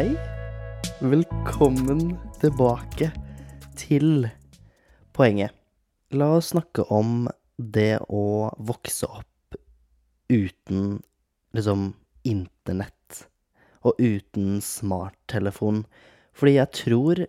[0.00, 0.14] Hei.
[1.04, 3.10] Velkommen tilbake
[3.76, 4.30] til
[5.12, 5.52] poenget.
[6.16, 7.26] La oss snakke om
[7.60, 9.58] det å vokse opp
[10.32, 10.94] uten
[11.52, 11.82] liksom
[12.24, 13.18] internett
[13.84, 15.82] og uten smarttelefon.
[16.32, 17.20] Fordi jeg tror,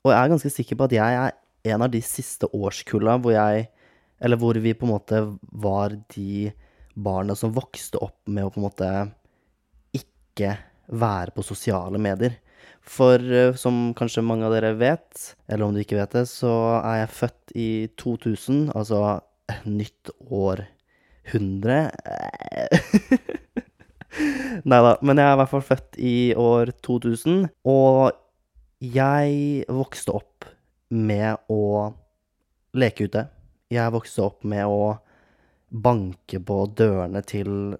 [0.00, 3.36] og jeg er ganske sikker på at jeg er en av de siste årskulla hvor
[3.36, 3.68] jeg
[4.16, 5.18] Eller hvor vi på en måte
[5.52, 6.48] var de
[6.96, 8.88] barna som vokste opp med å på en måte
[9.92, 10.54] ikke
[10.88, 12.38] være på sosiale medier.
[12.86, 16.52] For eh, som kanskje mange av dere vet, eller om du ikke vet det, så
[16.78, 19.00] er jeg født i 2000, altså
[19.66, 21.80] nytt århundre.
[24.70, 28.14] Nei da, men jeg er i hvert fall født i år 2000, og
[28.80, 30.46] jeg vokste opp
[30.94, 31.90] med å
[32.76, 33.26] leke ute.
[33.72, 34.94] Jeg vokste opp med å
[35.66, 37.74] banke på dørene til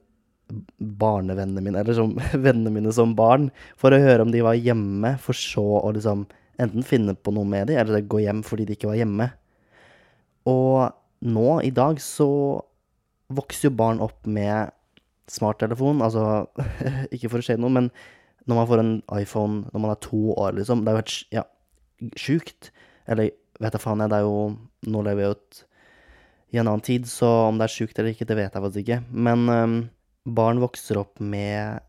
[0.78, 2.14] barnevennene mine, eller som
[2.46, 6.26] vennene mine som barn, for å høre om de var hjemme, for så å liksom
[6.62, 9.28] enten finne på noe med dem, eller gå hjem fordi de ikke var hjemme.
[10.48, 12.28] Og nå, i dag, så
[13.34, 14.70] vokser jo barn opp med
[15.32, 16.04] smarttelefon.
[16.06, 16.46] Altså,
[17.14, 17.90] ikke for å si noe, men
[18.46, 21.16] når man får en iPhone når man er to år, liksom Det er jo helt
[21.34, 21.42] ja,
[22.14, 22.70] sjukt.
[23.10, 24.54] Eller vet da faen, jeg, det er jo
[24.86, 25.64] Nå lever jeg jo
[26.54, 28.84] i en annen tid, så om det er sjukt eller ikke, det vet jeg faktisk
[28.84, 29.00] ikke.
[29.10, 29.72] Men um,
[30.26, 31.80] barn vokser opp med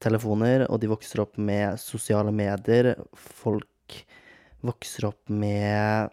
[0.00, 2.94] telefoner, og de vokser opp med sosiale medier.
[3.12, 3.98] Folk
[4.64, 6.10] vokser opp med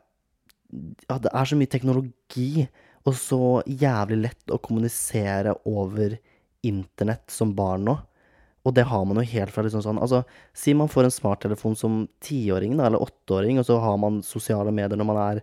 [1.08, 2.68] Ja, det er så mye teknologi,
[3.08, 6.18] og så jævlig lett å kommunisere over
[6.68, 7.96] internett som barn nå.
[8.68, 11.78] Og det har man jo helt fra liksom sånn Altså, si man får en smarttelefon
[11.80, 15.40] som tiåring, da, eller åtteåring, og så har man sosiale medier når man er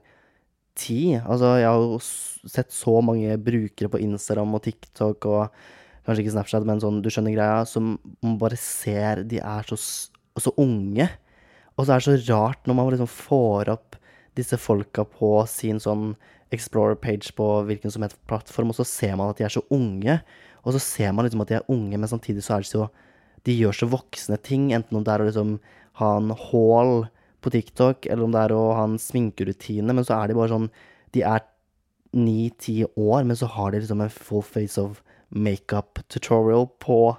[0.76, 1.14] ti.
[1.16, 5.64] Altså, jeg har jo sett så mange brukere på Instagram og TikTok og
[6.04, 9.78] kanskje ikke Snapchat, men sånn, du skjønner greia, som man bare ser de er så,
[10.40, 11.08] så unge.
[11.74, 13.98] Og så er det så rart når man liksom får opp
[14.38, 16.14] disse folka på sin sånn
[16.54, 20.20] Explorer-page på hvilken som helst plattform, og så ser man at de er så unge.
[20.62, 22.86] Og så ser man liksom at de er unge, men samtidig så er det så
[23.44, 25.56] De gjør så voksne ting, enten om det er å liksom
[26.00, 26.94] ha en haul
[27.44, 30.52] på TikTok, eller om det er å ha en sminkerutine, men så er de bare
[30.52, 30.70] sånn
[31.12, 31.44] De er
[32.14, 35.02] ni-ti år, men så har de liksom en full face of
[35.34, 37.16] makeup tutorial på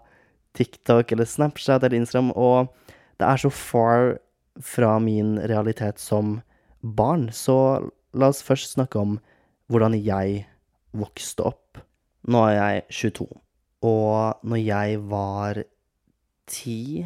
[0.55, 2.71] TikTok eller Snapchat eller Instagram, og
[3.19, 4.17] det er så far
[4.63, 6.39] fra min realitet som
[6.81, 7.29] barn.
[7.31, 7.57] Så
[8.15, 9.17] la oss først snakke om
[9.71, 10.45] hvordan jeg
[10.95, 11.81] vokste opp.
[12.25, 12.85] Nå er jeg
[13.19, 13.27] 22,
[13.85, 15.61] og når jeg var
[16.47, 17.05] 10,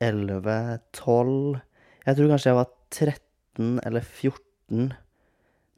[0.00, 1.60] 11, 12
[2.06, 4.92] Jeg tror kanskje jeg var 13 eller 14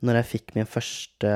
[0.04, 1.30] når jeg fikk min første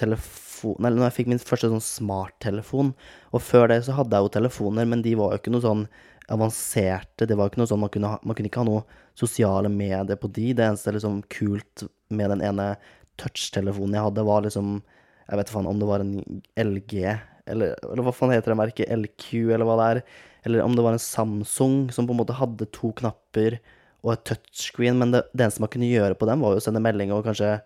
[0.00, 2.94] telefon Eller når jeg fikk min første sånn smarttelefon.
[3.32, 5.86] Og før det så hadde jeg jo telefoner, men de var jo ikke noe sånn
[6.30, 7.26] avanserte.
[7.26, 8.84] Det var jo ikke noe sånn man kunne, ha, man kunne ikke ha noe
[9.18, 10.50] sosiale medier på de.
[10.56, 12.74] Det eneste liksom kult med den ene
[13.20, 14.80] touchtelefonen jeg hadde, var liksom
[15.30, 16.94] Jeg vet faen om det var en LG,
[17.50, 18.88] eller, eller hva faen heter det merket?
[18.90, 20.00] LQ, eller hva det er.
[20.48, 23.60] Eller om det var en Samsung som på en måte hadde to knapper
[24.00, 26.64] og et touchscreen, men det, det eneste man kunne gjøre på dem, var jo å
[26.64, 27.58] sende melding og kanskje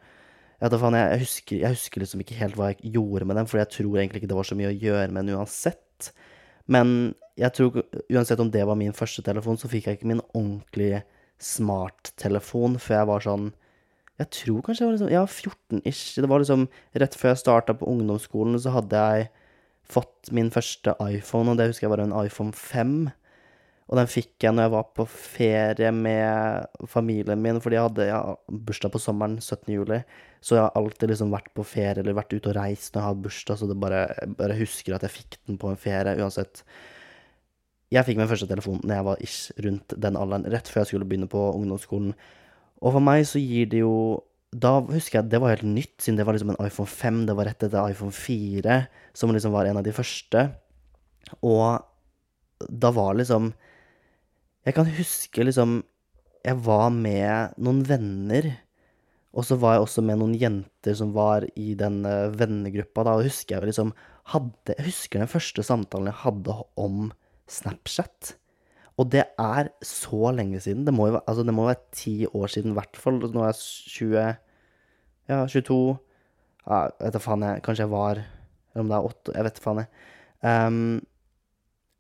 [0.73, 3.61] da faen, jeg, husker, jeg husker liksom ikke helt hva jeg gjorde med den, for
[3.61, 6.13] jeg tror egentlig ikke det var så mye å gjøre med den uansett.
[6.71, 7.83] Men jeg tror
[8.13, 11.03] uansett om det var min første telefon, så fikk jeg ikke min ordentlige
[11.43, 13.47] smarttelefon før jeg var sånn
[14.21, 16.21] Jeg tror kanskje jeg var liksom Ja, 14-ish.
[16.23, 16.69] Det var liksom
[17.03, 19.27] rett før jeg starta på ungdomsskolen, så hadde jeg
[19.85, 23.11] fått min første iPhone, og det husker jeg var en iPhone 5.
[23.85, 28.07] Og den fikk jeg når jeg var på ferie med familien min, fordi jeg hadde
[28.09, 29.69] ja, bursdag på sommeren, 17.
[29.75, 29.99] juli.
[30.41, 33.11] Så jeg har alltid liksom vært på ferie eller vært ute og reist når jeg
[33.11, 36.17] har bursdag, så det bare, jeg bare husker at jeg fikk den på en ferie
[36.17, 36.65] uansett.
[37.93, 40.95] Jeg fikk min første telefon når jeg var ish rundt den alderen, rett før jeg
[40.95, 42.15] skulle begynne på ungdomsskolen.
[42.81, 43.97] Og for meg så gir det jo
[44.55, 47.23] Da husker jeg at det var helt nytt, siden det var liksom en iPhone 5,
[47.27, 48.77] det var rett etter iPhone 4,
[49.19, 50.45] som liksom var en av de første.
[51.43, 53.49] Og da var liksom
[54.65, 55.83] Jeg kan huske liksom
[56.45, 58.51] Jeg var med noen venner,
[59.33, 63.17] og så var jeg også med noen jenter som var i den eh, vennegruppa, da,
[63.17, 63.93] og husker jeg liksom
[64.33, 67.07] hadde Jeg husker den første samtalen jeg hadde om
[67.51, 68.35] Snapchat.
[69.01, 70.85] Og det er så lenge siden.
[70.87, 73.19] Det må jo, altså, det må være ti år siden i hvert fall.
[73.21, 73.59] Nå er jeg
[73.97, 74.19] 20
[75.33, 75.81] Ja, 22
[76.65, 79.61] ja, Vet da faen jeg Kanskje jeg var Eller om det er 8 Jeg vet
[79.65, 79.91] faen jeg.
[80.45, 80.79] Um,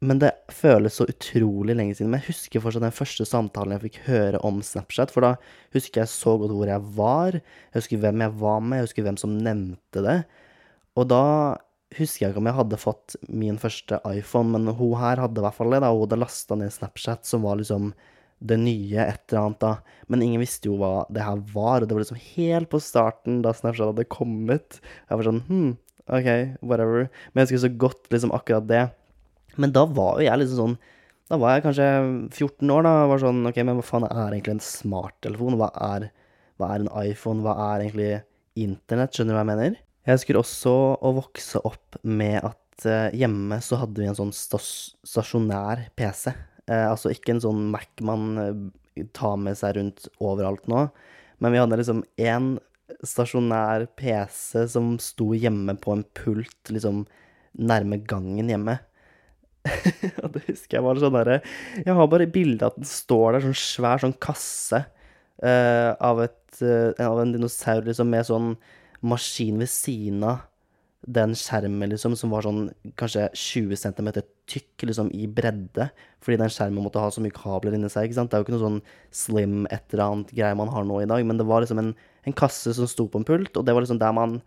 [0.04, 2.10] men det føles så utrolig lenge siden.
[2.12, 5.12] Men jeg husker fortsatt den første samtalen jeg fikk høre om Snapchat.
[5.14, 5.34] For da
[5.76, 7.38] husker jeg så godt hvor jeg var.
[7.38, 8.80] Jeg husker hvem jeg var med.
[8.80, 10.18] Jeg husker hvem som nevnte det.
[10.98, 11.22] Og da
[11.98, 15.44] husker jeg ikke om jeg hadde fått min første iPhone, men hun her hadde i
[15.46, 15.80] hvert fall det.
[15.84, 17.92] da, Hun hadde lasta ned Snapchat, som var liksom
[18.44, 19.72] det nye et eller annet da.
[20.10, 21.80] Men ingen visste jo hva det her var.
[21.80, 24.80] Og det var liksom helt på starten, da Snapchat hadde kommet.
[25.08, 25.72] Jeg var sånn hm,
[26.04, 26.28] OK,
[26.60, 27.08] whatever.
[27.32, 28.84] Men jeg husker så godt liksom akkurat det.
[29.60, 30.76] Men da var jo jeg liksom sånn
[31.30, 31.86] Da var jeg kanskje
[32.34, 32.92] 14 år, da.
[33.04, 35.56] og var sånn OK, men hva faen er egentlig en smarttelefon?
[35.60, 36.10] Hva er,
[36.60, 37.40] hva er en iPhone?
[37.46, 38.10] Hva er egentlig
[38.60, 39.14] internett?
[39.14, 39.78] Skjønner du hva jeg mener?
[40.04, 44.34] Jeg husker også å vokse opp med at uh, hjemme så hadde vi en sånn
[44.36, 46.34] stasjonær PC.
[46.68, 48.52] Eh, altså ikke en sånn Mac man uh,
[49.16, 50.86] tar med seg rundt overalt nå,
[51.40, 52.54] men vi hadde liksom én
[53.04, 57.04] stasjonær PC som sto hjemme på en pult liksom
[57.54, 58.78] nærme gangen hjemme.
[60.22, 61.38] Og det husker jeg var sånn derre
[61.80, 66.20] Jeg har bare bilde av at den står der, sånn svær sånn kasse uh, av,
[66.26, 68.50] et, uh, av en dinosaur liksom med sånn
[69.04, 70.44] maskin ved siden av
[71.04, 74.08] den skjermen, liksom, som var sånn kanskje 20 cm
[74.48, 75.90] tykk liksom, i bredde,
[76.24, 78.08] fordi den skjermen måtte ha så mye kabler inni seg.
[78.08, 78.32] ikke sant?
[78.32, 78.80] Det er jo ikke noe sånn
[79.12, 81.92] slim et eller annet greie man har nå i dag, men det var liksom en,
[82.24, 84.38] en kasse som sto på en pult, og det var liksom der man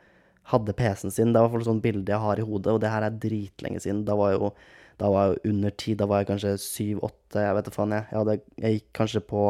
[0.49, 1.33] hadde PC-en sin.
[1.33, 3.21] Det var i hvert fall sånn bilde jeg har i hodet, og det her er
[3.21, 4.05] dritlenge siden.
[4.07, 4.51] Da var jo
[4.97, 5.95] da var jeg under ti.
[5.97, 8.07] Da var jeg kanskje syv-åtte, jeg vet da faen, jeg.
[8.09, 9.47] Jeg, hadde, jeg gikk kanskje på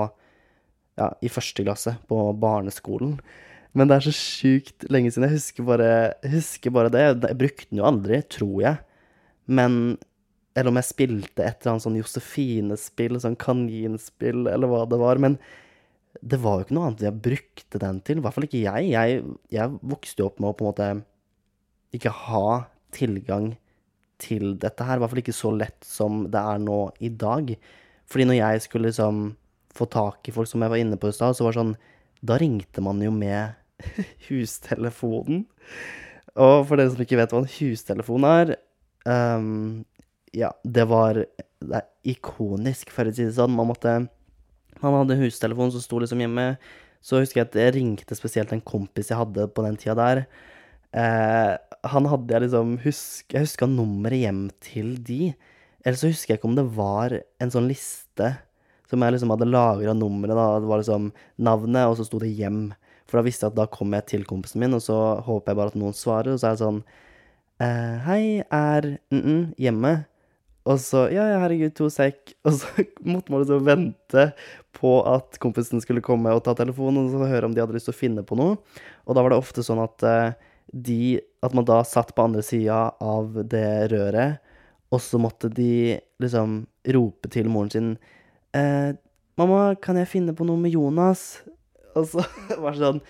[0.97, 3.19] Ja, i første klasse på barneskolen.
[3.77, 5.27] Men det er så sjukt lenge siden.
[5.27, 5.89] Jeg husker bare,
[6.25, 7.03] husker bare det.
[7.21, 8.79] Jeg brukte den jo aldri, tror jeg.
[9.45, 9.97] Men
[10.57, 15.21] Eller om jeg spilte et eller annet sånn Josefine-spill, sånn kaninspill, eller hva det var.
[15.21, 15.35] Men
[16.25, 18.17] det var jo ikke noe annet jeg brukte den til.
[18.17, 18.87] I hvert fall ikke jeg.
[18.89, 19.21] Jeg,
[19.53, 20.89] jeg vokste jo opp med å på en måte
[21.93, 22.47] ikke ha
[22.97, 23.51] tilgang
[24.21, 24.97] til dette her.
[24.97, 27.53] I hvert fall ikke så lett som det er nå i dag.
[28.07, 29.29] Fordi når jeg skulle liksom
[29.77, 31.77] få tak i folk, som jeg var inne på i stad, så var det sånn
[32.25, 33.57] Da ringte man jo med
[34.27, 35.45] hustelefonen.
[36.37, 38.55] Og for dere som ikke vet hva en hustelefon er
[39.05, 39.85] um,
[40.37, 41.23] Ja, det var
[41.57, 43.55] det er ikonisk, for å si det sånn.
[43.57, 43.99] Man måtte
[44.77, 46.51] Man hadde hustelefon som sto liksom hjemme.
[47.01, 50.25] Så husker jeg at jeg ringte spesielt en kompis jeg hadde på den tida der.
[50.97, 51.53] Eh,
[51.91, 55.33] han hadde jeg liksom husk, Jeg huska nummeret hjem til de.
[55.85, 57.13] Eller så husker jeg ikke om det var
[57.43, 58.33] en sånn liste
[58.87, 60.35] som jeg liksom hadde lagra nummeret.
[60.35, 62.73] da, Det var liksom navnet, og så sto det 'hjem'.
[63.07, 65.55] For da visste jeg at da kom jeg til kompisen min, og så håper jeg
[65.55, 66.33] bare at noen svarer.
[66.33, 66.83] Og så er jeg sånn
[67.59, 70.05] eh, 'Hei, er mm -mm, hjemme?'
[70.65, 72.33] Og så 'Ja, ja, herregud, to sek'.
[72.45, 72.67] Og så
[73.05, 74.33] måtte man liksom vente
[74.73, 77.85] på at kompisen skulle komme og ta telefonen og så høre om de hadde lyst
[77.85, 78.57] til å finne på noe.
[79.07, 80.33] Og da var det ofte sånn at eh,
[80.73, 84.41] de At man da satt på andre sida av det røret,
[84.91, 86.65] og så måtte de liksom
[86.95, 87.89] rope til moren sin
[88.55, 88.95] eh,
[89.37, 91.43] 'Mamma, kan jeg finne på noe med Jonas?'
[91.95, 92.23] Og så
[92.63, 93.01] var det sånn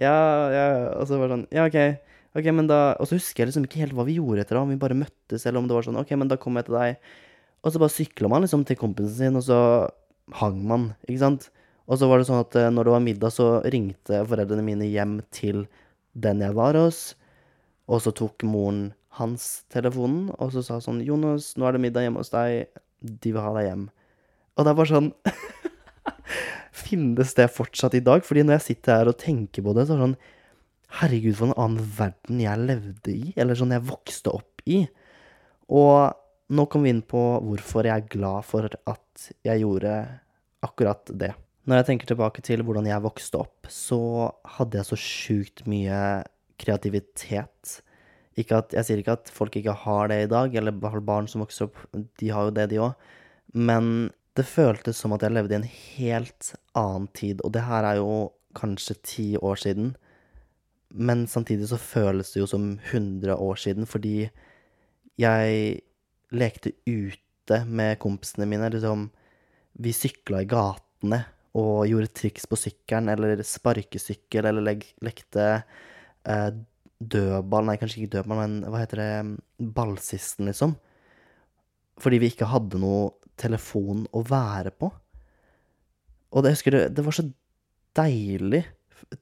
[0.00, 0.16] Ja,
[0.52, 0.66] ja
[0.98, 1.78] Og så var det sånn Ja, OK.
[2.36, 4.62] Ok, men da, Og så husker jeg liksom ikke helt hva vi gjorde etter det,
[4.62, 6.78] om vi bare møttes, eller om det var sånn OK, men da kommer jeg til
[6.78, 7.08] deg.
[7.60, 9.58] Og så bare sykla man liksom til kompisen sin, og så
[10.38, 11.48] hang man, ikke sant?
[11.90, 14.86] Og så var det sånn at eh, når det var middag, så ringte foreldrene mine
[14.86, 15.64] hjem til
[16.14, 17.14] den jeg var hos.
[17.90, 22.06] Og så tok moren hans telefonen, og så sa sånn 'Jonas, nå er det middag
[22.06, 22.70] hjemme hos deg.
[23.02, 23.88] De vil ha deg hjem.'
[24.56, 25.12] Og det er bare sånn
[26.80, 28.22] Finnes det fortsatt i dag?
[28.26, 30.20] Fordi når jeg sitter her og tenker på det, så er det sånn
[31.00, 33.34] Herregud, for en annen verden jeg levde i.
[33.38, 34.82] Eller sånn jeg vokste opp i.
[35.70, 36.10] Og
[36.50, 39.92] nå kommer vi inn på hvorfor jeg er glad for at jeg gjorde
[40.66, 41.30] akkurat det.
[41.68, 44.00] Når jeg tenker tilbake til hvordan jeg vokste opp, så
[44.56, 45.98] hadde jeg så sjukt mye
[46.60, 47.80] kreativitet.
[48.40, 50.72] At, jeg sier ikke at folk ikke har det i dag, eller
[51.04, 53.08] barn som vokser opp, de har jo det, de òg.
[53.52, 57.84] Men det føltes som at jeg levde i en helt annen tid, og det her
[57.84, 59.92] er jo kanskje ti år siden.
[60.90, 64.30] Men samtidig så føles det jo som 100 år siden, fordi
[65.20, 65.82] jeg
[66.32, 68.70] lekte ute med kompisene mine.
[68.72, 69.10] Liksom,
[69.84, 71.20] vi sykla i gatene
[71.58, 76.50] og gjorde triks på sykkelen, eller sparkesykkel, eller leg lekte eh,
[77.00, 80.76] dødball Nei, kanskje ikke dødball, men hva heter det Ballsisten, liksom.
[82.00, 84.90] fordi vi ikke hadde noe telefon å være på.
[86.30, 87.24] Og det, jeg husker det, det var så
[87.98, 88.62] deilig,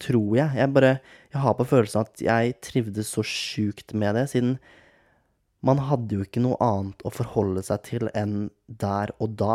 [0.02, 0.58] tror jeg.
[0.58, 0.99] Jeg bare
[1.32, 4.58] Jeg har på følelsen at jeg trivdes så sjukt med det, siden
[5.64, 9.54] man hadde jo ikke noe annet å forholde seg til enn der og da.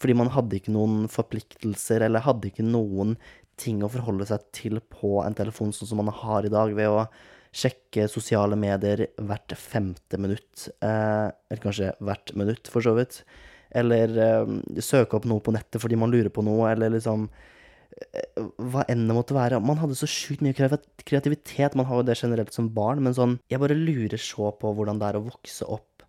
[0.00, 3.16] Fordi man hadde ikke noen forpliktelser, eller hadde ikke noen
[3.60, 6.88] ting å forholde seg til på en telefon, sånn som man har i dag, ved
[6.88, 7.04] å
[7.50, 10.68] sjekke sosiale medier hvert femte minutt.
[10.80, 13.22] Eh, eller kanskje hvert minutt, for så vidt.
[13.70, 14.52] Eller eh,
[14.82, 19.06] søke opp noe på nettet fordi man lurer på noe, eller liksom eh, hva enn
[19.10, 19.60] det måtte være.
[19.62, 21.76] Man hadde så sjukt mye kreativitet.
[21.78, 25.02] Man har jo det generelt som barn, men sånn Jeg bare lurer så på hvordan
[25.02, 26.06] det er å vokse opp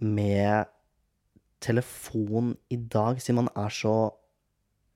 [0.00, 0.71] med
[1.62, 3.96] telefon i dag, siden man er så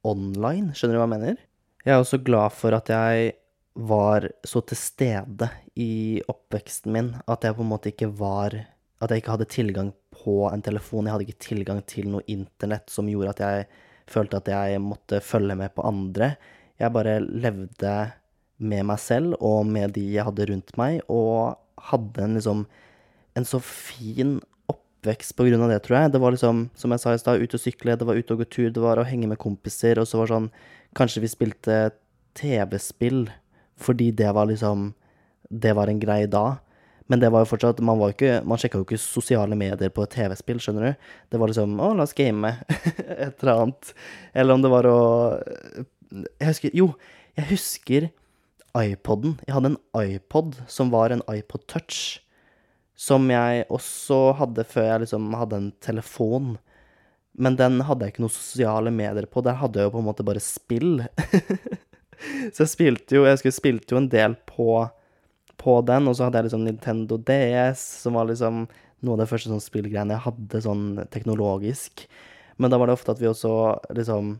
[0.06, 0.74] online.
[0.74, 1.42] Skjønner du hva jeg mener?
[1.86, 3.34] Jeg er også glad for at jeg
[3.76, 8.54] var så til stede i oppveksten min at jeg på en måte ikke var
[8.96, 11.04] At jeg ikke hadde tilgang på en telefon.
[11.04, 13.66] Jeg hadde ikke tilgang til noe internett som gjorde at jeg
[14.08, 16.30] følte at jeg måtte følge med på andre.
[16.80, 17.92] Jeg bare levde
[18.56, 22.64] med meg selv og med de jeg hadde rundt meg, og hadde en liksom
[23.36, 24.38] en så fin
[25.06, 26.12] oppvekst av det, tror jeg.
[26.12, 28.40] Det var liksom, som jeg sa i stad, ute og sykle, det var ute og
[28.40, 30.50] gå tur, det var å henge med kompiser, og så var sånn
[30.96, 31.90] Kanskje vi spilte
[32.38, 33.26] TV-spill
[33.76, 34.94] fordi det var liksom
[35.50, 36.58] Det var en greie da.
[37.06, 40.58] Men det var jo fortsatt Man var Man sjekka jo ikke sosiale medier på TV-spill,
[40.58, 41.08] skjønner du.
[41.30, 42.54] Det var liksom Å, la oss game.
[42.96, 43.92] Et eller annet.
[44.32, 45.00] Eller om det var å
[46.40, 46.94] Jeg husker Jo,
[47.36, 48.08] jeg husker
[48.76, 49.38] iPoden.
[49.46, 52.22] Jeg hadde en iPod som var en iPod Touch.
[52.96, 56.54] Som jeg også hadde før jeg liksom hadde en telefon.
[57.36, 59.42] Men den hadde jeg ikke noen sosiale medier på.
[59.44, 61.02] Der hadde jeg jo på en måte bare spill.
[62.54, 64.86] Så jeg spilte jo Jeg spilte jo en del på,
[65.60, 68.62] på den, og så hadde jeg liksom Nintendo DS, som var liksom
[69.04, 72.06] noe av det første sånn spillgreiene jeg hadde sånn teknologisk.
[72.56, 73.52] Men da var det ofte at vi også
[73.98, 74.38] liksom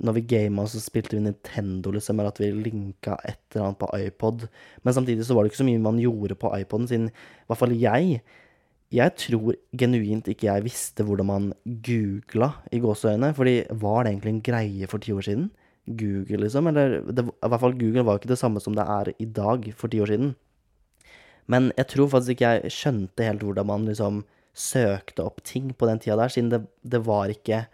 [0.00, 3.80] Når vi gama, så spilte vi Nintendo, liksom, eller at vi linka et eller annet
[3.82, 4.46] på iPod.
[4.82, 7.60] Men samtidig så var det ikke så mye man gjorde på iPoden, siden i hvert
[7.60, 8.22] fall jeg
[8.90, 11.44] jeg tror genuint ikke jeg visste hvordan man
[11.86, 13.30] googla i gåseøyne.
[13.36, 15.50] Fordi var det egentlig en greie for ti år siden?
[15.86, 16.66] Google, liksom?
[16.66, 19.70] Eller det, i hvert fall Google var ikke det samme som det er i dag
[19.78, 20.34] for ti år siden.
[21.50, 25.86] Men jeg tror faktisk ikke jeg skjønte helt hvordan man liksom søkte opp ting på
[25.86, 27.64] den tida der, siden det, det var ikke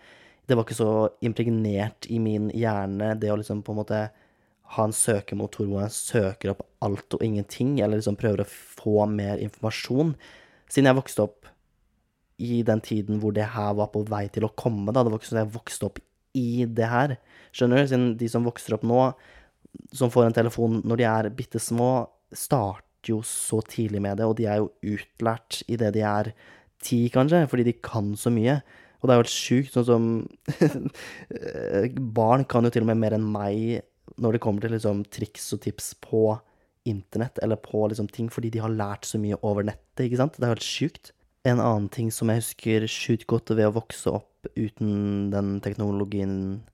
[0.46, 0.92] Det var ikke så
[1.26, 4.00] impregnert i min hjerne, det å liksom på en måte
[4.76, 9.06] ha en søkemotor hvor jeg søker opp alt og ingenting, eller liksom prøver å få
[9.10, 10.14] mer informasjon.
[10.70, 11.50] Siden jeg vokste opp
[12.42, 15.02] i den tiden hvor det her var på vei til å komme, da.
[15.02, 16.00] Det var ikke sånn at jeg vokste opp
[16.36, 17.16] i det her.
[17.56, 17.90] Skjønner du?
[17.90, 19.00] Siden de som vokser opp nå,
[19.96, 24.26] som får en telefon når de er bitte små, starter jo så tidlig med det,
[24.26, 26.32] og de er jo utlært i det de er
[26.82, 28.58] ti, kanskje, fordi de kan så mye.
[29.06, 30.06] Og det er jo helt sjukt, sånn som
[32.18, 33.84] Barn kan jo til og med mer enn meg
[34.18, 36.22] når det kommer til liksom triks og tips på
[36.90, 40.38] internett, eller på liksom ting, fordi de har lært så mye over nettet, ikke sant?
[40.38, 41.12] Det er jo helt sjukt.
[41.46, 46.64] En annen ting som jeg husker sjukt godt ved å vokse opp uten den teknologien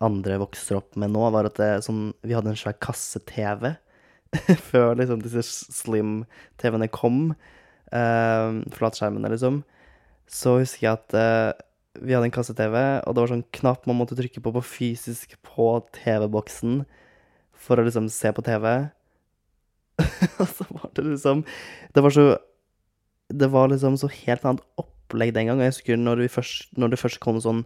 [0.00, 3.74] andre vokser opp med nå, var at det, sånn, vi hadde en svær kasse-TV
[4.70, 5.44] før liksom disse
[5.82, 7.34] slim-TV-ene kom.
[7.92, 9.60] Uh, flatskjermene, liksom.
[10.32, 11.50] Så husker jeg at eh,
[12.00, 15.34] vi hadde en kasse-TV, og det var sånn knapp man måtte trykke på på fysisk
[15.44, 16.82] på TV-boksen
[17.52, 18.68] for å liksom se på TV.
[20.40, 21.42] og så var det liksom
[21.92, 22.24] Det var så
[23.28, 25.60] Det var liksom så helt annet opplegg den gang.
[25.60, 27.62] Jeg husker når, først, når det først kom sånn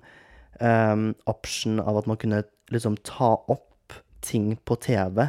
[0.60, 2.42] um, option av at man kunne
[2.74, 3.94] liksom ta opp
[4.26, 5.28] ting på TV.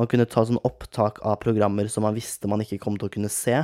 [0.00, 3.14] Man kunne ta sånn opptak av programmer som man visste man ikke kom til å
[3.16, 3.62] kunne se.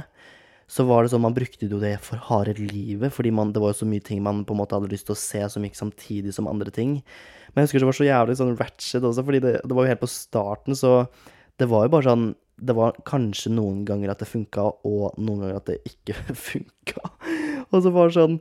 [0.70, 3.74] Så var det sånn, Man brukte jo det for harde livet, fordi man, det var
[3.74, 5.76] jo så mye ting man på en måte hadde lyst til å se som gikk
[5.78, 7.02] samtidig som andre ting.
[7.52, 9.92] Men jeg husker det var så jævlig sånn ratchet også, fordi det, det var jo
[9.92, 10.94] helt på starten, så
[11.60, 15.40] det var jo bare sånn Det var kanskje noen ganger at det funka, og noen
[15.42, 16.14] ganger at det ikke
[16.48, 17.10] funka.
[17.70, 18.38] Og så var det sånn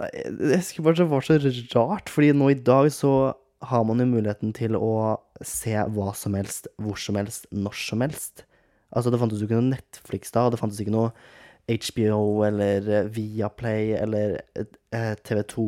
[0.00, 1.36] Nei, jeg husker bare det var så
[1.74, 3.34] rart, fordi nå i dag så
[3.68, 8.00] har man jo muligheten til å se hva som helst, hvor som helst, når som
[8.04, 8.46] helst.
[8.92, 11.10] Altså, det fantes jo ikke noe Netflix da, og det fantes ikke noe
[11.70, 15.66] HBO eller eh, Viaplay eller eh, TV2,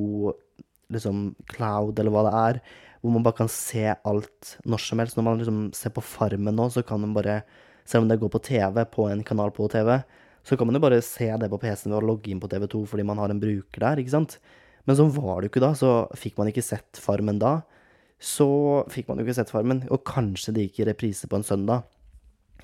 [0.95, 2.59] liksom Cloud eller hva det er,
[3.00, 5.16] hvor man bare kan se alt når som helst.
[5.19, 7.43] Når man liksom ser på Farmen nå, så kan man bare,
[7.88, 9.99] selv om det går på TV, på en kanal på TV,
[10.45, 12.83] så kan man jo bare se det på PC-en ved å logge inn på TV2
[12.90, 14.38] fordi man har en bruker der, ikke sant?
[14.85, 17.62] Men sånn var det jo ikke da, så fikk man ikke sett Farmen da.
[18.21, 18.47] Så
[18.93, 21.87] fikk man jo ikke sett Farmen, og kanskje det gikk i reprise på en søndag.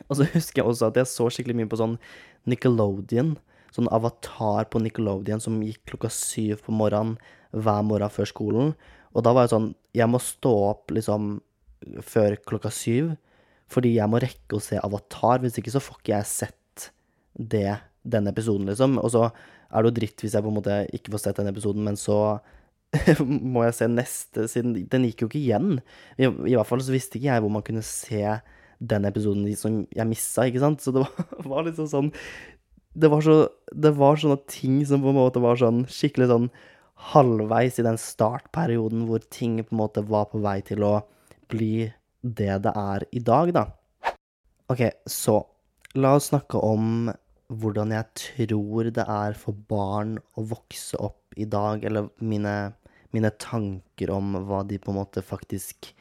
[0.09, 1.97] Og så husker jeg også at jeg så skikkelig mye på sånn
[2.51, 3.37] Nickelodeon.
[3.75, 7.19] sånn avatar på Nickelodeon som gikk klokka syv på morgenen
[7.51, 8.75] hver morgen før skolen.
[9.15, 11.41] Og da var jeg sånn Jeg må stå opp liksom
[12.05, 13.15] før klokka syv,
[13.71, 15.41] fordi jeg må rekke å se Avatar.
[15.43, 16.91] Hvis ikke så får ikke jeg sett
[17.35, 18.99] det, den episoden, liksom.
[19.01, 21.51] Og så er det jo dritt hvis jeg på en måte ikke får sett den
[21.51, 22.39] episoden, men så
[23.55, 25.79] må jeg se neste, siden den gikk jo ikke igjen.
[26.19, 28.25] I, I, hvert fall så visste ikke jeg hvor man kunne se
[28.81, 30.83] den episoden som jeg missa, ikke sant.
[30.85, 32.11] Så det var, var liksom sånn
[32.91, 36.49] det var, så, det var sånne ting som på en måte var sånn skikkelig sånn
[37.13, 40.97] halvveis i den startperioden hvor ting på en måte var på vei til å
[41.53, 41.87] bli
[42.21, 43.63] det det er i dag, da.
[44.71, 45.39] OK, så
[46.03, 47.13] la oss snakke om
[47.51, 52.73] hvordan jeg tror det er for barn å vokse opp i dag, eller mine
[53.15, 55.93] mine tanker om hva de på en måte faktisk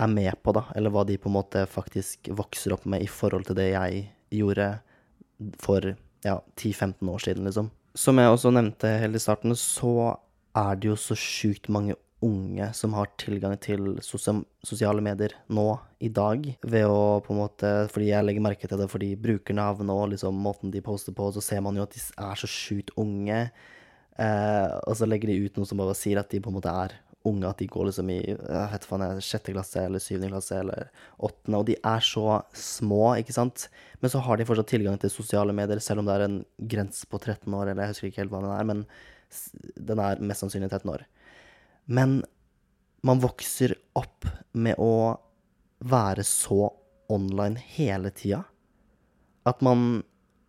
[0.00, 0.66] er med på, da.
[0.76, 4.04] Eller hva de på en måte faktisk vokser opp med i forhold til det jeg
[4.34, 4.68] gjorde
[5.62, 7.70] for ja, 10-15 år siden, liksom.
[7.94, 10.16] Som jeg også nevnte helt i starten, så
[10.58, 15.66] er det jo så sjukt mange unge som har tilgang til sosiale medier nå
[16.04, 19.92] i dag, ved å på en måte Fordi jeg legger merke til det fordi brukernavn
[19.92, 22.94] og liksom måten de poster på, så ser man jo at de er så sjukt
[23.00, 23.46] unge.
[24.14, 26.72] Eh, og så legger de ut noe som bare sier at de på en måte
[26.72, 28.86] er unge, at de går liksom i jeg vet
[29.24, 33.68] sjette klasse eller syvende klasse eller åttende, og de er så små, ikke sant?
[34.02, 36.38] Men så har de fortsatt tilgang til sosiale medier, selv om det er en
[36.70, 38.86] grense på 13 år, eller jeg husker ikke helt hva den er, men
[39.90, 41.06] den er mest sannsynlig 13 år.
[41.86, 42.22] Men
[43.04, 45.16] man vokser opp med å
[45.84, 46.70] være så
[47.12, 48.44] online hele tida
[49.44, 50.02] at man,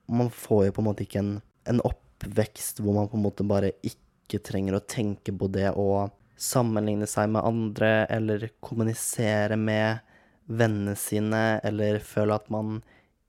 [0.08, 1.34] man får jo på en måte ikke en,
[1.68, 6.08] en oppvekst hvor man på en måte bare ikke trenger å tenke på det å
[6.36, 10.04] sammenligne seg med andre eller kommunisere med
[10.46, 12.80] vennene sine, eller føle at man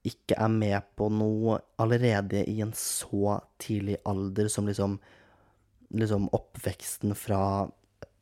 [0.07, 4.99] ikke er med på noe allerede i en så tidlig alder som liksom,
[5.97, 7.67] liksom oppveksten fra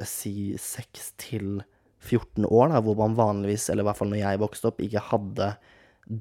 [0.05, 1.63] si 6 til
[2.05, 5.05] 14 år, da, hvor man vanligvis, eller i hvert fall når jeg vokste opp, ikke
[5.11, 5.51] hadde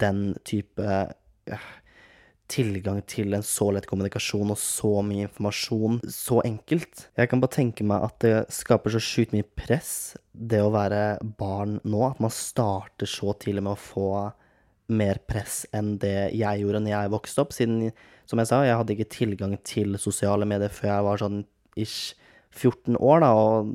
[0.03, 0.83] den type
[1.51, 1.69] øh,
[2.51, 7.07] tilgang til en så lett kommunikasjon og så mye informasjon så enkelt.
[7.17, 11.19] Jeg kan bare tenke meg at det skaper så sjukt mye press, det å være
[11.39, 12.01] barn nå.
[12.09, 14.09] At man starter så tidlig med å få
[14.93, 17.55] mer press enn det jeg gjorde når jeg vokste opp.
[17.55, 17.93] Siden,
[18.29, 21.41] som jeg sa, jeg hadde ikke tilgang til sosiale medier før jeg var sånn
[21.79, 22.13] ish
[22.53, 23.71] 14 år, da, og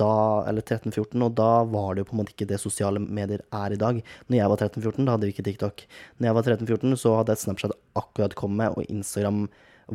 [0.00, 0.12] da,
[0.50, 3.74] eller 13-14, og da var det jo på en måte ikke det sosiale medier er
[3.74, 4.00] i dag.
[4.28, 5.84] Når jeg var 13-14, da hadde vi ikke TikTok.
[6.18, 9.46] Når jeg var 13-14, så hadde et Snapchat akkurat kommet, og Instagram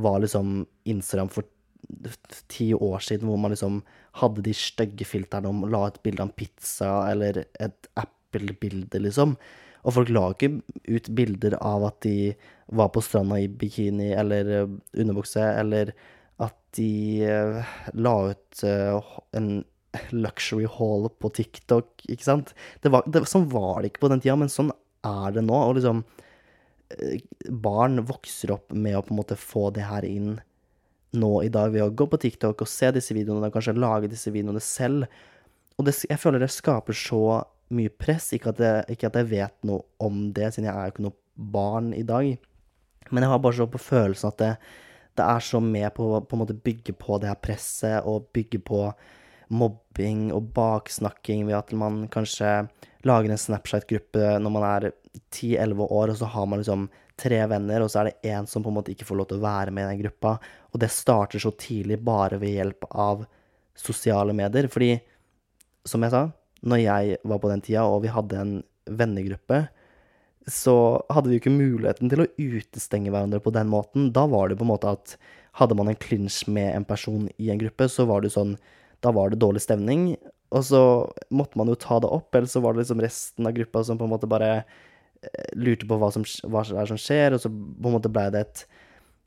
[0.06, 1.52] var liksom Instagram for
[2.50, 3.84] ti år siden, hvor man liksom
[4.22, 9.36] hadde de stygge filterne om la et bilde av en pizza eller et Apple-bilde, liksom.
[9.86, 10.50] Og folk la ikke
[10.90, 12.34] ut bilder av at de
[12.74, 15.94] var på stranda i bikini eller underbukse, eller
[16.78, 16.92] de
[17.30, 19.50] uh, la ut uh, en
[20.12, 22.52] luxury hall på TikTok, ikke sant?
[22.84, 24.74] Det var, det, sånn var det ikke på den tida, men sånn
[25.06, 25.56] er det nå.
[25.56, 27.16] Og liksom uh,
[27.66, 30.36] Barn vokser opp med å på en måte få det her inn
[31.16, 34.12] nå i dag ved å gå på TikTok og se disse videoene, og kanskje lage
[34.12, 35.08] disse videoene selv.
[35.80, 37.42] Og det, jeg føler det skaper så
[37.76, 38.32] mye press.
[38.36, 41.08] Ikke at, jeg, ikke at jeg vet noe om det, siden jeg er jo ikke
[41.08, 41.20] noe
[41.56, 42.36] barn i dag.
[43.12, 44.52] Men jeg har bare så på følelsen at det,
[45.16, 48.82] det er så med på å bygge på det her presset og bygge på
[49.54, 52.66] mobbing og baksnakking ved at man kanskje
[53.06, 54.88] lager en Snapchat-gruppe når man er
[55.32, 56.88] 10-11 år, og så har man liksom
[57.20, 59.40] tre venner, og så er det én som på en måte ikke får lov til
[59.40, 60.36] å være med i den gruppa.
[60.74, 63.24] Og det starter så tidlig bare ved hjelp av
[63.78, 64.68] sosiale medier.
[64.72, 64.98] Fordi,
[65.88, 66.26] som jeg sa,
[66.66, 68.56] når jeg var på den tida, og vi hadde en
[69.00, 69.62] vennegruppe,
[70.52, 70.76] så
[71.10, 74.12] hadde vi jo ikke muligheten til å utestenge hverandre på den måten.
[74.14, 75.16] Da var det på en måte at
[75.58, 78.58] hadde man en clinch med en person i en gruppe, så var det sånn
[79.04, 80.16] Da var det dårlig stemning,
[80.56, 80.80] og så
[81.36, 84.00] måtte man jo ta det opp, eller så var det liksom resten av gruppa som
[84.00, 87.92] på en måte bare eh, lurte på hva som, hva som skjer, og så på
[87.92, 88.66] en måte blei det et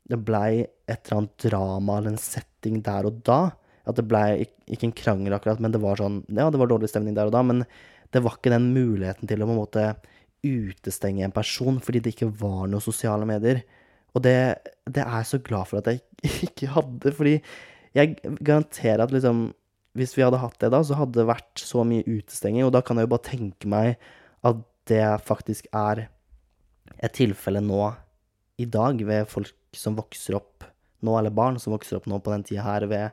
[0.09, 3.51] Det blei et eller annet drama eller en setting der og da.
[3.85, 6.89] At det blei ikke en krangel akkurat, men det var sånn Ja, det var dårlig
[6.89, 7.61] stemning der og da, men
[8.09, 9.83] det var ikke den muligheten til å på en måte
[10.45, 13.63] utestenge en person fordi det ikke var noen sosiale medier.
[14.15, 14.35] Og det,
[14.89, 16.01] det er jeg så glad for at jeg
[16.49, 17.37] ikke hadde, fordi
[17.97, 19.49] jeg garanterer at liksom
[19.97, 22.79] Hvis vi hadde hatt det da, så hadde det vært så mye utestenging, og da
[22.85, 23.95] kan jeg jo bare tenke meg
[24.45, 26.03] at det faktisk er
[27.01, 27.81] et tilfelle nå
[28.61, 30.67] i dag ved folk som vokser opp
[31.01, 33.09] nå, eller barn som vokser opp nå på den tida her, ved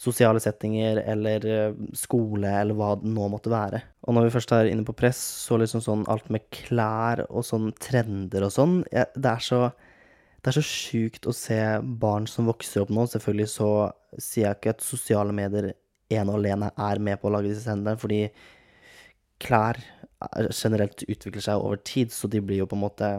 [0.00, 3.82] sosiale settinger eller eh, skole eller hva det nå måtte være.
[4.08, 7.44] Og når vi først er inne på press, så liksom sånn alt med klær og
[7.46, 9.68] sånn trender og sånn, det er så
[10.40, 11.58] det er så sjukt å se
[12.00, 13.02] barn som vokser opp nå.
[13.12, 13.68] Selvfølgelig så
[14.16, 15.74] sier jeg ikke at sosiale medier
[16.10, 18.22] ene og alene er med på å lage disse trendene, fordi
[19.40, 19.78] klær
[20.52, 23.10] generelt utvikler seg over tid, så de blir jo på en måte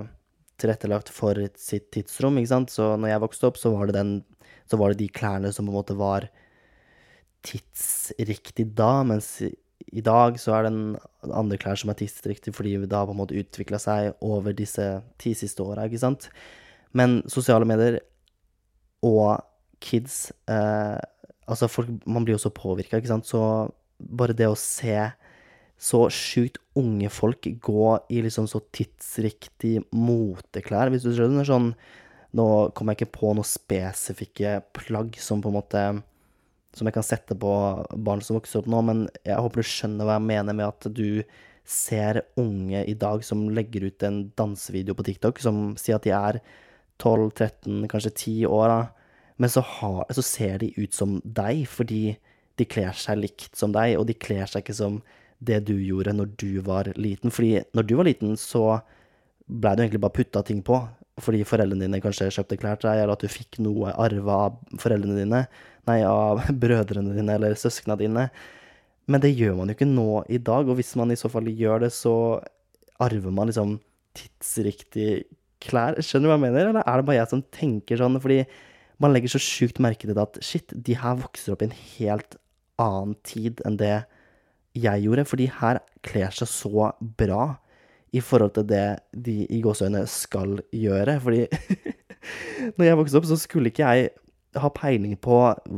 [0.62, 2.74] tilrettelagt for sitt tidsrom, ikke sant.
[2.74, 4.12] Så når jeg vokste opp, så var det, den,
[4.70, 6.28] så var det de klærne som på en måte var
[7.46, 12.78] tidsriktig da, mens i dag så er det en andre klær som er tidsriktig fordi
[12.84, 14.86] det har på en måte utvikla seg over disse
[15.22, 16.30] ti siste åra, ikke sant.
[16.96, 18.02] Men sosiale medier
[19.06, 19.42] og
[19.82, 21.00] kids eh,
[21.52, 23.28] Altså, folk Man blir jo så påvirka, ikke sant.
[23.28, 23.42] Så
[24.00, 24.96] bare det å se
[25.82, 31.48] så sjukt unge folk gå i liksom så tidsriktig moteklær, hvis du skjønner.
[31.48, 31.74] Sånn
[32.38, 35.82] Nå kommer jeg ikke på noen spesifikke plagg som på en måte
[36.76, 37.52] Som jeg kan sette på
[38.00, 40.88] barn som vokser opp nå, men jeg håper du skjønner hva jeg mener med at
[40.96, 41.24] du
[41.68, 46.14] ser unge i dag som legger ut en dansevideo på TikTok, som sier at de
[46.16, 46.40] er
[47.02, 48.82] 12-13, kanskje 10 år, da.
[49.42, 52.16] Men så, har, så ser de ut som deg, fordi
[52.60, 55.00] de kler seg likt som deg, og de kler seg ikke som
[55.42, 57.34] det du gjorde når du var liten.
[57.34, 58.82] Fordi når du var liten, så
[59.48, 60.78] blei du egentlig bare putta ting på.
[61.20, 64.80] Fordi foreldrene dine kanskje kjøpte klær til deg, eller at du fikk noe arva av
[64.82, 65.44] foreldrene dine.
[65.90, 68.26] Nei, av brødrene dine eller søsknene dine.
[69.12, 71.50] Men det gjør man jo ikke nå i dag, og hvis man i så fall
[71.52, 72.14] gjør det, så
[73.02, 73.80] arver man liksom
[74.18, 75.24] tidsriktig
[75.64, 75.98] klær.
[76.00, 78.20] Skjønner du hva jeg mener, eller er det bare jeg som tenker sånn?
[78.22, 78.44] Fordi
[79.02, 81.78] man legger så sjukt merke til det at shit, de her vokser opp i en
[81.98, 82.38] helt
[82.82, 83.96] annen tid enn det
[84.78, 87.56] jeg gjorde, for de her kler seg så bra
[88.12, 91.18] i forhold til det de i gåseøyne skal gjøre.
[91.24, 91.46] Fordi
[92.78, 94.12] når jeg vokste opp, så skulle ikke jeg
[94.60, 95.38] ha peiling på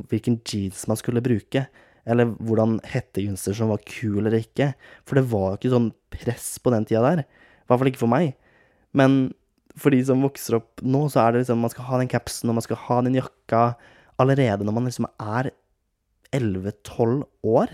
[0.09, 1.67] hvilken jeans man skulle bruke,
[2.09, 4.73] eller hvordan hettegenser som var kul eller ikke.
[5.07, 7.23] For det var jo ikke sånn press på den tida der.
[7.23, 8.33] I hvert fall ikke for meg.
[8.97, 9.31] Men
[9.79, 12.49] for de som vokser opp nå, så er det liksom Man skal ha den capsen,
[12.49, 13.63] og man skal ha den jakka
[14.21, 15.49] allerede når man liksom er
[16.33, 17.73] 11-12 år.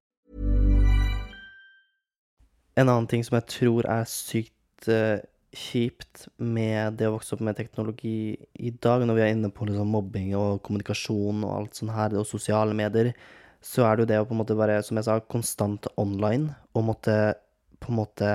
[2.81, 7.43] En annen ting som jeg tror er sykt uh, kjipt med det å vokse opp
[7.43, 11.77] med teknologi i dag, når vi er inne på liksom mobbing og kommunikasjon og alt
[11.77, 13.11] sånt her, og sosiale medier,
[13.61, 16.55] så er det jo det å på en måte være, som jeg sa, konstant online,
[16.73, 17.17] og måtte
[17.83, 18.31] på en måte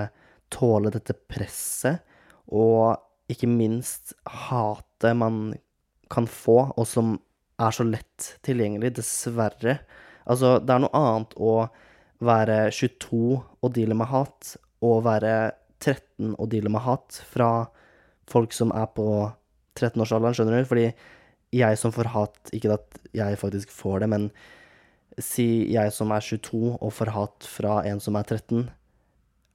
[0.52, 2.04] tåle dette presset,
[2.46, 3.00] og
[3.32, 4.14] ikke minst
[4.46, 5.56] hatet man
[6.12, 7.16] kan få, og som
[7.58, 9.80] er så lett tilgjengelig, dessverre.
[10.28, 11.56] Altså, det er noe annet å
[12.24, 13.20] være 22
[13.62, 17.66] og deale med hat, og være 13 og deale med hat fra
[18.30, 19.08] folk som er på
[19.76, 20.68] 13-årsalderen, skjønner du?
[20.68, 20.86] Fordi
[21.56, 24.30] jeg som får hat, ikke at jeg faktisk får det, men
[25.22, 28.66] si jeg som er 22 og får hat fra en som er 13,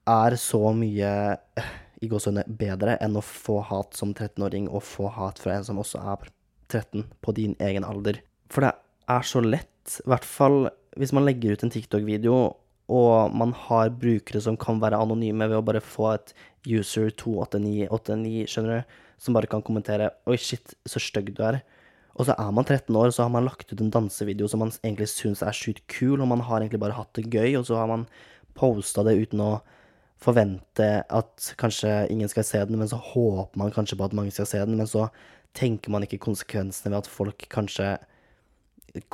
[0.10, 1.12] er så mye
[2.02, 5.82] i gåsehudene bedre enn å få hat som 13-åring og få hat fra en som
[5.82, 6.32] også er
[6.72, 8.22] 13 på din egen alder.
[8.50, 8.74] For det
[9.12, 12.36] er så lett, i hvert fall hvis man legger ut en TikTok-video
[12.92, 16.34] og man har brukere som kan være anonyme ved å bare få et
[16.68, 21.62] user 28989, skjønner du, som bare kan kommentere 'oi, shit, så stygg du er'.
[22.20, 24.60] Og så er man 13 år, og så har man lagt ut en dansevideo som
[24.60, 27.66] man egentlig syns er sjukt kul, og man har egentlig bare hatt det gøy, og
[27.66, 28.06] så har man
[28.54, 29.62] posta det uten å
[30.22, 34.32] forvente at kanskje ingen skal se den, men så håper man kanskje på at mange
[34.32, 35.08] skal se den, men så
[35.58, 37.98] tenker man ikke konsekvensene ved at folk kanskje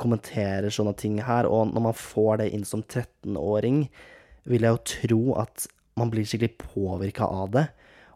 [0.00, 1.48] kommenterer sånne ting her.
[1.48, 3.84] Og når man får det inn som 13-åring,
[4.48, 7.66] vil jeg jo tro at man blir skikkelig påvirka av det.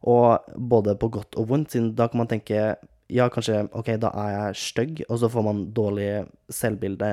[0.09, 2.75] Og både på godt og vondt, siden da kan man tenke
[3.13, 7.11] ja, kanskje OK, da er jeg stygg, og så får man dårlig selvbilde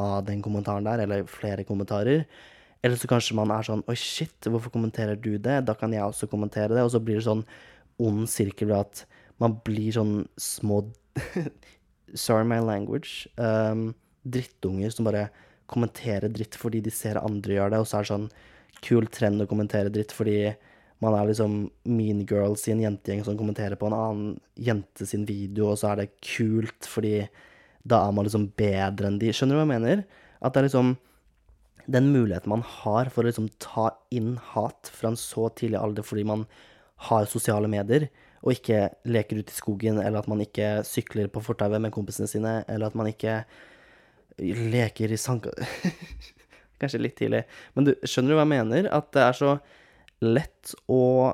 [0.00, 2.24] av den kommentaren der, eller flere kommentarer.
[2.84, 5.62] Eller så kanskje man er sånn Oi, shit, hvorfor kommenterer du det?
[5.66, 6.84] Da kan jeg også kommentere det.
[6.84, 7.44] Og så blir det sånn
[8.02, 9.04] ond sirkel ved at
[9.42, 10.82] man blir sånn små
[12.14, 13.26] Sorry my language.
[13.36, 13.94] Um,
[14.26, 15.28] drittunger som bare
[15.70, 18.28] kommenterer dritt fordi de ser andre gjøre det, og så er det sånn
[18.86, 20.52] kul trend å kommentere dritt fordi
[21.02, 21.56] man er liksom
[21.88, 25.92] mean girls i en jentegjeng som kommenterer på en annen jente sin video, og så
[25.92, 27.18] er det kult fordi
[27.86, 29.32] da er man liksom bedre enn de.
[29.34, 30.06] Skjønner du hva jeg mener?
[30.40, 30.94] At det er liksom
[31.86, 36.06] den muligheten man har for å liksom ta inn hat fra en så tidlig alder
[36.06, 36.46] fordi man
[37.10, 38.08] har sosiale medier,
[38.46, 42.30] og ikke leker ute i skogen, eller at man ikke sykler på fortauet med kompisene
[42.30, 43.40] sine, eller at man ikke
[44.38, 45.50] leker i sandka...
[46.80, 47.42] Kanskje litt tidlig.
[47.74, 48.88] Men du, skjønner du hva jeg mener?
[48.92, 49.52] At det er så
[50.22, 51.32] lett å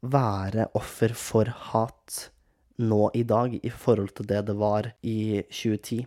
[0.00, 2.26] være offer for hat
[2.80, 6.04] nå i dag i forhold til det det var i 2010.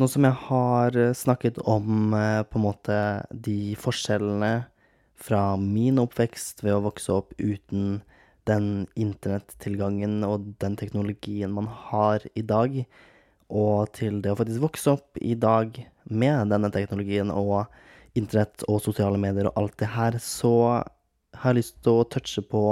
[0.00, 2.98] Nå som jeg har snakket om eh, på en måte
[3.30, 4.52] de forskjellene
[5.20, 8.00] fra min oppvekst ved å vokse opp uten
[8.48, 12.82] den internettilgangen og den teknologien man har i dag,
[13.50, 15.74] og til det å faktisk vokse opp i dag
[16.06, 17.66] med denne teknologien og
[18.18, 20.54] internett og sosiale medier og alt det her, så
[21.40, 22.64] har jeg lyst til å touche på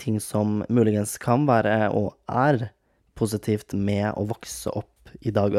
[0.00, 2.70] ting som muligens kan være og er
[3.18, 5.56] positivt med å vokse opp i dag.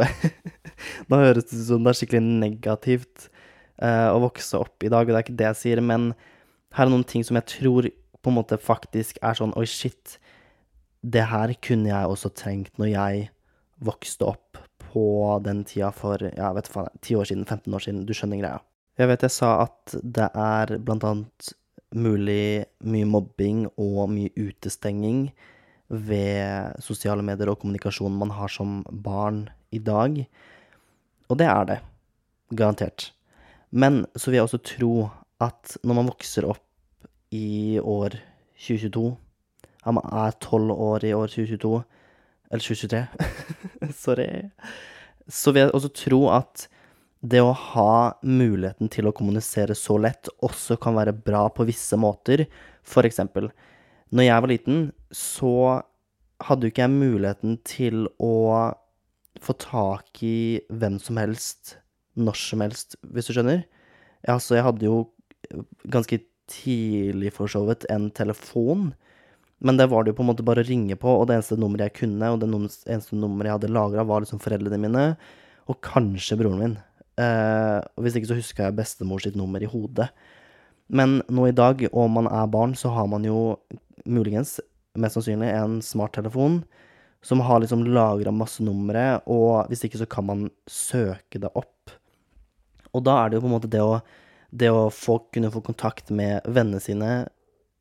[1.09, 3.29] Nå høres det ut som det er skikkelig negativt
[3.81, 6.11] uh, å vokse opp i dag, og det er ikke det jeg sier, men
[6.77, 7.89] her er noen ting som jeg tror
[8.21, 10.17] på en måte faktisk er sånn Oi, shit.
[11.01, 13.29] Det her kunne jeg også trengt når jeg
[13.85, 15.05] vokste opp på
[15.45, 18.03] den tida for ja, vet faen, 10 år siden, 15 år siden.
[18.07, 18.59] Du skjønner greia.
[18.99, 21.53] Jeg vet jeg sa at det er blant annet
[21.95, 25.29] mulig mye mobbing og mye utestenging
[25.89, 30.19] ved sosiale medier og kommunikasjon man har som barn i dag.
[31.29, 31.79] Og det er det.
[32.51, 33.11] Garantert.
[33.69, 34.93] Men så vil jeg også tro
[35.41, 36.65] at når man vokser opp
[37.35, 38.17] i år
[38.59, 39.05] 2022
[39.85, 41.83] Ja, man er tolv år i år 2022
[42.49, 43.01] Eller 2023.
[44.03, 44.27] Sorry.
[45.29, 46.65] Så vil jeg også tro at
[47.19, 51.99] det å ha muligheten til å kommunisere så lett også kan være bra på visse
[51.99, 52.45] måter.
[52.81, 53.51] For eksempel,
[54.09, 54.79] når jeg var liten,
[55.11, 55.53] så
[56.47, 58.33] hadde jo ikke jeg muligheten til å
[59.43, 61.75] få tak i hvem som helst
[62.19, 63.63] når som helst, hvis du skjønner.
[64.27, 64.97] Altså, jeg hadde jo
[65.91, 68.89] ganske tidlig for så vidt en telefon,
[69.59, 71.57] men det var det jo på en måte bare å ringe på, og det eneste
[71.59, 72.49] nummeret jeg kunne, og det
[72.93, 75.05] eneste nummeret jeg hadde lagra, var liksom foreldrene mine,
[75.69, 76.75] og kanskje broren min.
[77.19, 80.07] Eh, og hvis ikke så huska jeg bestemor sitt nummer i hodet.
[80.89, 83.59] Men nå i dag, og man er barn, så har man jo
[84.09, 84.57] muligens,
[84.99, 86.63] mest sannsynlig, en smarttelefon
[87.21, 91.91] som har liksom lagra masse numre, og hvis ikke så kan man søke det opp.
[92.95, 93.99] Og da er det jo på en måte det å,
[94.49, 97.09] det å få, kunne få kontakt med vennene sine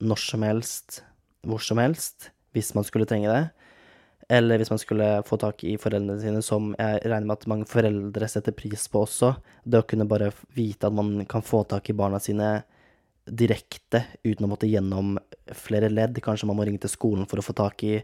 [0.04, 1.02] når som helst,
[1.46, 3.44] hvor som helst, hvis man skulle trenge det.
[4.28, 7.68] Eller hvis man skulle få tak i foreldrene sine, som jeg regner med at mange
[7.68, 9.33] foreldre setter pris på også.
[9.64, 12.59] Det å kunne bare vite at man kan få tak i barna sine
[13.28, 15.16] direkte, uten å måtte gjennom
[15.57, 16.20] flere ledd.
[16.24, 17.96] Kanskje man må ringe til skolen for å få tak i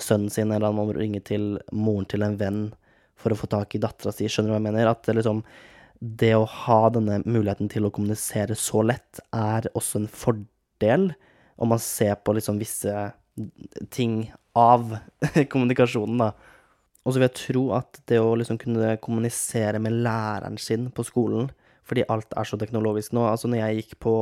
[0.00, 2.62] sønnen sin, eller man må ringe til moren til en venn
[3.20, 4.28] for å få tak i dattera si.
[4.28, 4.92] Skjønner du hva jeg mener?
[4.92, 5.42] At liksom,
[6.00, 11.10] det å ha denne muligheten til å kommunisere så lett, er også en fordel.
[11.60, 13.10] Om man ser på liksom visse
[13.92, 14.22] ting
[14.56, 14.96] av
[15.52, 16.32] kommunikasjonen, da.
[17.04, 21.04] Og så vil jeg tro at det å liksom kunne kommunisere med læreren sin på
[21.08, 21.48] skolen,
[21.88, 24.12] fordi alt er så teknologisk nå Altså, når jeg gikk på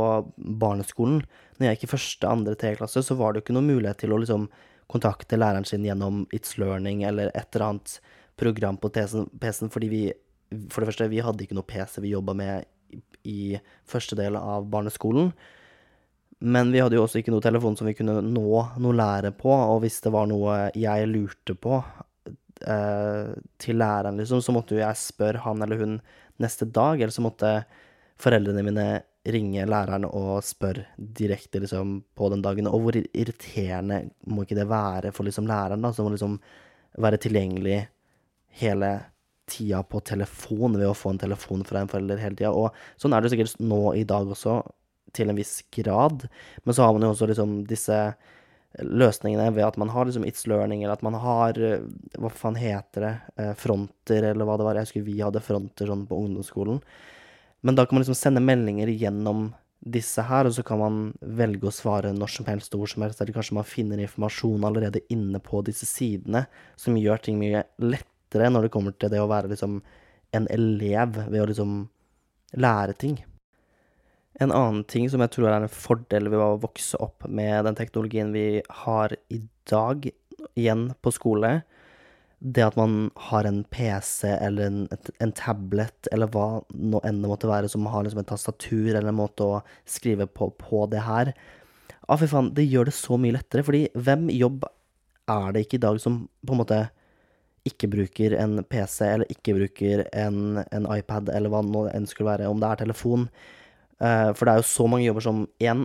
[0.62, 1.18] barneskolen,
[1.58, 4.00] når jeg gikk i første, andre, tredje klasse, så var det jo ikke noen mulighet
[4.04, 4.46] til å liksom
[4.88, 7.98] kontakte læreren sin gjennom It's Learning eller et eller annet
[8.40, 10.02] program på PC-en, fordi vi
[10.72, 13.58] For det første, vi hadde ikke noe PC vi jobba med i
[13.88, 15.32] første del av barneskolen.
[16.38, 19.50] Men vi hadde jo også ikke noe telefon som vi kunne nå noe lære på,
[19.50, 21.80] og hvis det var noe jeg lurte på
[22.62, 25.98] eh, til læreren, liksom, så måtte jo jeg spørre han eller hun
[26.38, 27.52] neste dag, eller så måtte
[28.22, 28.86] foreldrene mine
[29.28, 32.70] ringe læreren og spørre direkte liksom, på den dagen.
[32.70, 36.38] Og hvor irriterende må ikke det være for liksom, læreren, da, som må liksom
[37.02, 37.80] være tilgjengelig
[38.62, 38.92] hele
[39.48, 42.52] tida på telefon ved å få en telefon fra en forelder hele tida.
[42.52, 44.60] Og sånn er det sikkert nå i dag også
[45.16, 46.26] til en viss grad.
[46.64, 47.98] Men så har man jo også liksom disse
[48.84, 51.86] løsningene ved at man har liksom It's Learning, eller at man har eh,
[52.20, 53.14] Hva faen heter det?
[53.40, 54.78] Eh, fronter, eller hva det var.
[54.78, 56.82] Jeg husker vi hadde fronter sånn på ungdomsskolen.
[57.66, 61.70] Men da kan man liksom sende meldinger gjennom disse her, og så kan man velge
[61.70, 65.40] å svare når som helst hvor som helst, eller kanskje man finner informasjon allerede inne
[65.42, 66.44] på disse sidene,
[66.76, 69.80] som gjør ting mye lettere når det kommer til det å være liksom
[70.36, 71.88] en elev ved å liksom
[72.58, 73.18] lære ting.
[74.38, 77.78] En annen ting som jeg tror er en fordel ved å vokse opp med den
[77.78, 80.06] teknologien vi har i dag,
[80.54, 81.62] igjen på skole,
[82.38, 84.76] det at man har en PC eller en,
[85.18, 89.10] en tablet eller hva nå enn det måtte være, som har liksom en tastatur eller
[89.10, 91.32] en måte å skrive på, på det her.
[92.06, 94.68] Ah, fy faen, det gjør det så mye lettere, fordi hvem jobb
[95.28, 96.78] er det ikke i dag som på en måte
[97.68, 102.30] ikke bruker en PC, eller ikke bruker en, en iPad, eller hva nå enn skulle
[102.32, 103.28] være, om det er telefon,
[103.98, 105.80] Uh, for det er jo så mange jobber som én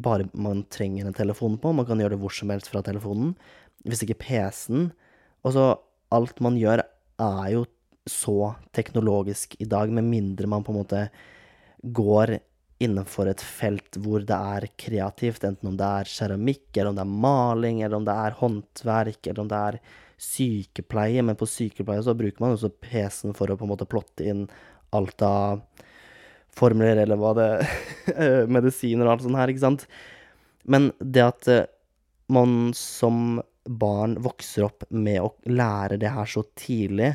[0.00, 1.74] bare man trenger en telefon på.
[1.76, 3.34] Man kan gjøre det hvor som helst fra telefonen.
[3.84, 4.86] Hvis ikke PC-en.
[5.44, 5.66] Og så
[6.16, 6.82] alt man gjør,
[7.20, 7.66] er jo
[8.08, 11.02] så teknologisk i dag, med mindre man på en måte
[11.84, 12.38] går
[12.80, 17.04] innenfor et felt hvor det er kreativt, enten om det er keramikk, eller om det
[17.04, 19.78] er maling, eller om det er håndverk, eller om det er
[20.20, 21.24] sykepleie.
[21.26, 24.46] Men på sykepleie så bruker man også PC-en for å på en måte plotte inn
[24.96, 25.60] alt av
[26.56, 27.50] formler, eller hva det
[28.54, 29.86] Medisiner og alt sånt her, ikke sant.
[30.70, 31.68] Men det at eh,
[32.32, 37.12] man som barn vokser opp med å lære det her så tidlig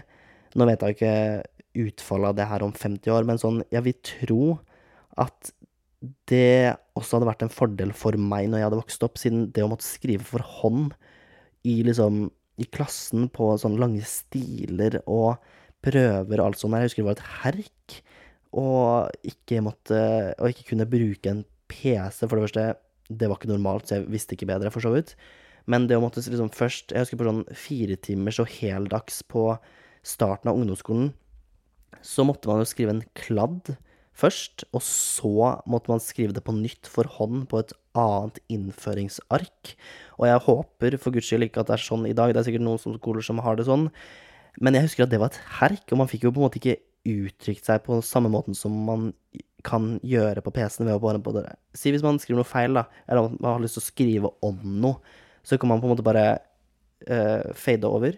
[0.56, 3.96] Nå vet jeg ikke utfallet av det her om 50 år, men sånn, jeg vil
[4.08, 4.44] tro
[5.22, 5.52] at
[6.30, 9.64] det også hadde vært en fordel for meg når jeg hadde vokst opp, siden det
[9.66, 10.94] å måtte skrive for hånd
[11.66, 12.28] i liksom
[12.62, 15.42] i klassen på sånne lange stiler og
[15.86, 17.96] prøver og alt sånt Jeg husker det var et herk.
[18.56, 19.98] Og ikke måtte
[20.40, 22.68] Og ikke kunne bruke en PC, for det første.
[23.10, 25.16] Det var ikke normalt, så jeg visste ikke bedre, for så vidt.
[25.68, 29.50] Men det å måtte liksom først Jeg husker på sånn fire timers og heldags på
[30.06, 31.10] starten av ungdomsskolen,
[32.06, 33.72] så måtte man jo skrive en kladd
[34.16, 39.74] først, og så måtte man skrive det på nytt for hånd på et annet innføringsark.
[40.20, 42.48] Og jeg håper for guds skyld ikke at det er sånn i dag, det er
[42.48, 43.90] sikkert noen skoler som har det sånn,
[44.64, 46.62] men jeg husker at det var et herk, og man fikk jo på en måte
[46.62, 49.12] ikke uttrykt seg på samme måten som man
[49.66, 51.48] kan gjøre på PC-en ved å bare på det.
[51.76, 54.60] Si hvis man skriver noe feil, da, eller man har lyst til å skrive om
[54.82, 56.26] noe, så kan man på en måte bare
[57.10, 58.16] uh, fade over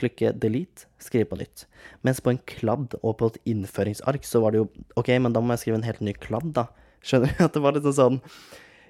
[0.00, 1.66] klikke delete, skrive på nytt.
[2.06, 4.68] Mens på en kladd og på et innføringsark så var det jo
[5.00, 6.66] OK, men da må jeg skrive en helt ny kladd, da.
[7.04, 7.44] Skjønner du?
[7.46, 8.18] At det var litt sånn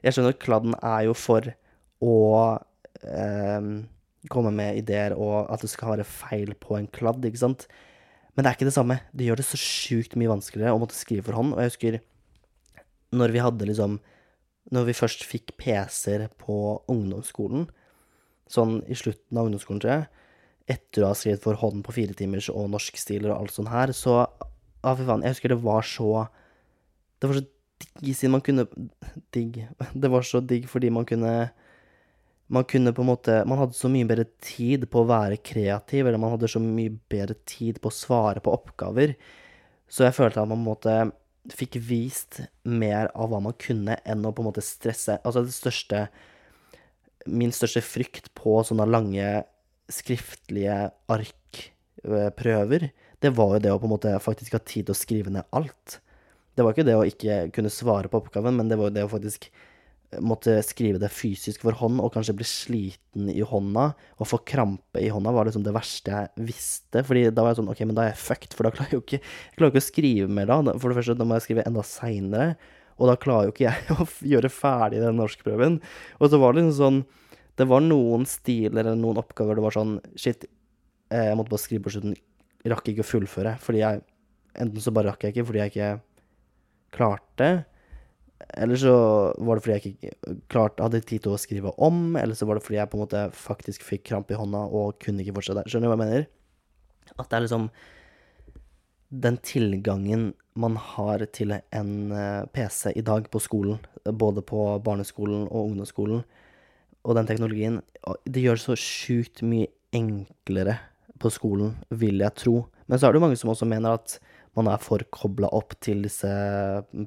[0.03, 1.47] Jeg skjønner at kladden er jo for
[2.01, 2.17] å
[3.05, 3.69] eh,
[4.33, 7.67] komme med ideer, og at det skal være feil på en kladd, ikke sant?
[8.35, 8.97] Men det er ikke det samme.
[9.13, 11.55] Det gjør det så sjukt mye vanskeligere å måtte skrive for hånd.
[11.55, 12.01] Og jeg husker
[13.11, 14.01] når vi hadde liksom
[14.71, 16.55] Når vi først fikk PC-er på
[16.93, 17.65] ungdomsskolen,
[18.47, 20.05] sånn i slutten av ungdomsskolen, tror jeg,
[20.71, 23.95] etter å ha skrevet for hånd på fire timers og norskstiler og alt sånt her,
[23.97, 24.23] så
[24.81, 26.29] Ja, fy faen, jeg husker det var så
[27.21, 27.47] Det var så
[28.01, 28.67] digg siden man kunne
[29.35, 29.67] Digg.
[30.03, 31.51] Det var så digg fordi man kunne
[32.49, 36.07] Man kunne på en måte Man hadde så mye bedre tid på å være kreativ,
[36.07, 39.15] eller man hadde så mye bedre tid på å svare på oppgaver.
[39.91, 40.97] Så jeg følte at man på en måte
[41.57, 45.19] fikk vist mer av hva man kunne, enn å på en måte stresse.
[45.25, 46.09] Altså det største
[47.29, 49.31] Min største frykt på sånne lange
[49.95, 50.77] skriftlige
[51.11, 55.33] arkprøver, det var jo det å på en måte faktisk ha tid til å skrive
[55.35, 55.99] ned alt.
[56.57, 59.05] Det var ikke det å ikke kunne svare på oppgaven, men det var jo det
[59.07, 59.51] å faktisk
[60.19, 63.85] måtte skrive det fysisk for hånd, og kanskje bli sliten i hånda,
[64.19, 67.05] og få krampe i hånda, var liksom det verste jeg visste.
[67.07, 68.99] Fordi da var jeg sånn OK, men da er jeg fucked, for da klarer jeg
[68.99, 70.59] jo ikke, jeg klarer ikke å skrive mer da.
[70.75, 72.51] For det første, da må jeg skrive enda seinere,
[73.01, 75.79] og da klarer jo ikke jeg å gjøre ferdig den norskprøven.
[76.19, 77.03] Og så var det liksom sånn
[77.61, 80.47] det var noen stiler eller noen oppgaver det var sånn Shit,
[81.13, 82.17] eh, jeg måtte bare skrive på slutten.
[82.71, 83.59] Rakk ikke å fullføre.
[83.63, 84.07] Fordi jeg
[84.59, 85.91] Enten så bare rakk jeg ikke fordi jeg ikke
[86.97, 87.49] klarte.
[88.59, 88.95] Eller så
[89.39, 92.17] var det fordi jeg ikke klarte, hadde tid til å skrive om.
[92.19, 94.99] Eller så var det fordi jeg på en måte faktisk fikk krampe i hånda og
[95.03, 95.67] kunne ikke fortsette.
[95.71, 96.27] Skjønner du hva jeg mener?
[97.17, 97.71] At det er liksom
[99.23, 100.29] den tilgangen
[100.61, 106.23] man har til en eh, PC i dag på skolen, både på barneskolen og ungdomsskolen,
[107.05, 107.81] og den teknologien,
[108.29, 110.77] det gjør det så sjukt mye enklere
[111.21, 112.55] på skolen, vil jeg tro.
[112.89, 114.19] Men så er det jo mange som også mener at
[114.59, 116.31] man er for kobla opp til disse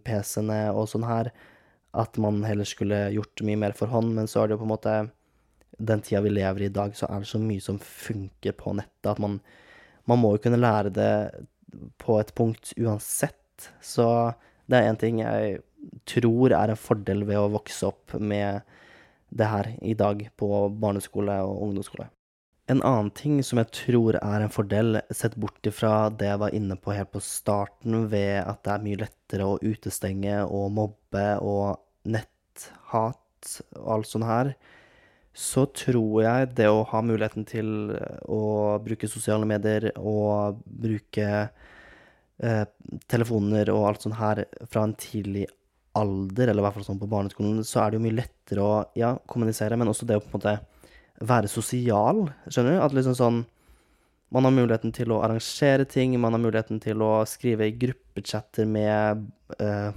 [0.06, 1.32] PC-ene og sånn her.
[1.94, 4.70] At man heller skulle gjort mye mer for hånd, men så er det jo på
[4.70, 4.96] en måte
[5.74, 8.76] Den tida vi lever i i dag, så er det så mye som funker på
[8.78, 9.40] nettet at man,
[10.06, 11.16] man må jo kunne lære det
[11.98, 13.72] på et punkt uansett.
[13.82, 14.06] Så
[14.70, 15.64] det er én ting jeg
[16.06, 18.62] tror er en fordel ved å vokse opp med
[19.34, 20.50] det her i dag på
[20.82, 22.10] barneskole og ungdomsskole.
[22.72, 26.54] En annen ting som jeg tror er en fordel, sett bort ifra det jeg var
[26.56, 31.26] inne på helt på starten, ved at det er mye lettere å utestenge og mobbe
[31.44, 33.20] og netthat
[33.82, 34.54] og alt sånt her,
[35.34, 37.68] så tror jeg det å ha muligheten til
[38.30, 42.66] å bruke sosiale medier og bruke eh,
[43.10, 45.48] telefoner og alt sånt her fra en tidlig
[46.00, 48.78] alder, eller i hvert fall sånn på barneskolen, så er det jo mye lettere å
[48.98, 50.56] ja, kommunisere, men også det å på en måte
[51.24, 52.84] være sosial, skjønner du?
[52.84, 53.44] At liksom sånn
[54.34, 58.66] Man har muligheten til å arrangere ting, man har muligheten til å skrive i gruppechatter
[58.66, 59.28] med
[59.62, 59.94] uh,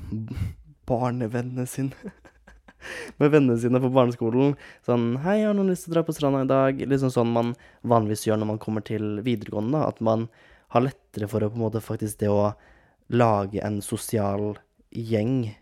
[0.85, 2.13] barnevennene sine.
[3.19, 4.53] med vennene sine på barneskolen.
[4.85, 7.55] Sånn 'Hei, har noen lyst til å dra på stranda i dag?' Liksom sånn man
[7.81, 9.89] vanligvis gjør når man kommer til videregående, da.
[9.89, 10.29] At man
[10.75, 12.53] har lettere for å på en måte faktisk det å
[13.09, 14.59] lage en sosial
[14.93, 15.57] gjeng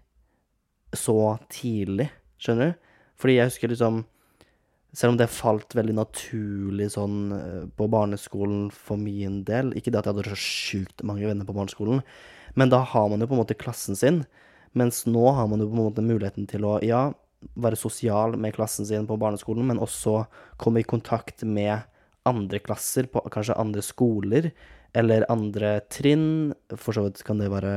[0.99, 2.09] så tidlig,
[2.43, 2.91] skjønner du?
[3.21, 4.05] Fordi jeg husker liksom
[4.95, 10.01] Selv om det falt veldig naturlig sånn eh, på barneskolen for min del Ikke det
[10.01, 12.03] at jeg hadde så sjukt mange venner på barneskolen,
[12.55, 14.21] men da har man jo på en måte klassen sin.
[14.79, 17.09] Mens nå har man jo på en måte muligheten til å, ja,
[17.59, 20.25] være sosial med klassen sin på barneskolen, men også
[20.63, 21.83] komme i kontakt med
[22.29, 24.51] andre klasser på kanskje andre skoler
[24.95, 26.55] eller andre trinn.
[26.75, 27.75] For så vidt kan det være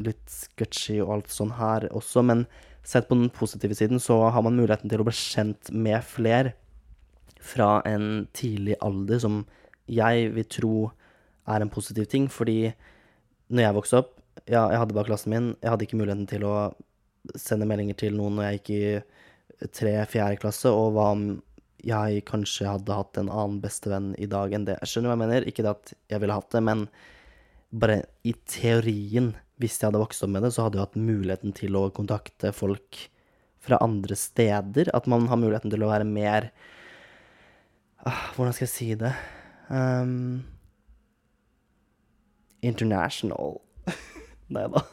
[0.00, 2.46] litt sketchy og alt sånn her også, men
[2.86, 6.54] sett på den positive siden så har man muligheten til å bli kjent med flere
[7.42, 9.42] fra en tidlig alder, som
[9.90, 10.74] jeg vil tro
[11.50, 12.72] er en positiv ting, fordi
[13.52, 14.12] når jeg vokste opp,
[14.46, 16.56] ja, jeg hadde bare klassen min, jeg hadde ikke muligheten til å
[17.38, 21.26] sende meldinger til noen når jeg gikk i tre-fjerde klasse, og hva om
[21.82, 24.78] jeg kanskje hadde hatt en annen bestevenn i dag enn det.
[24.82, 26.84] Jeg skjønner hva jeg mener, ikke det at jeg ville hatt det, men
[27.72, 29.32] bare i teorien,
[29.62, 32.50] hvis jeg hadde vokst opp med det, så hadde jeg hatt muligheten til å kontakte
[32.56, 33.06] folk
[33.62, 34.90] fra andre steder.
[34.96, 36.50] At man har muligheten til å være mer
[38.02, 39.14] ah, Hvordan skal jeg si det?
[39.70, 40.42] Um,
[42.66, 43.60] international.
[44.54, 44.84] Nei da.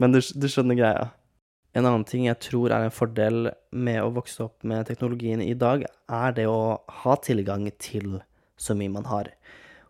[0.00, 1.08] Men du, du skjønner greia.
[1.74, 5.56] En annen ting jeg tror er en fordel med å vokse opp med teknologien i
[5.58, 8.20] dag, er det å ha tilgang til
[8.60, 9.32] så mye man har.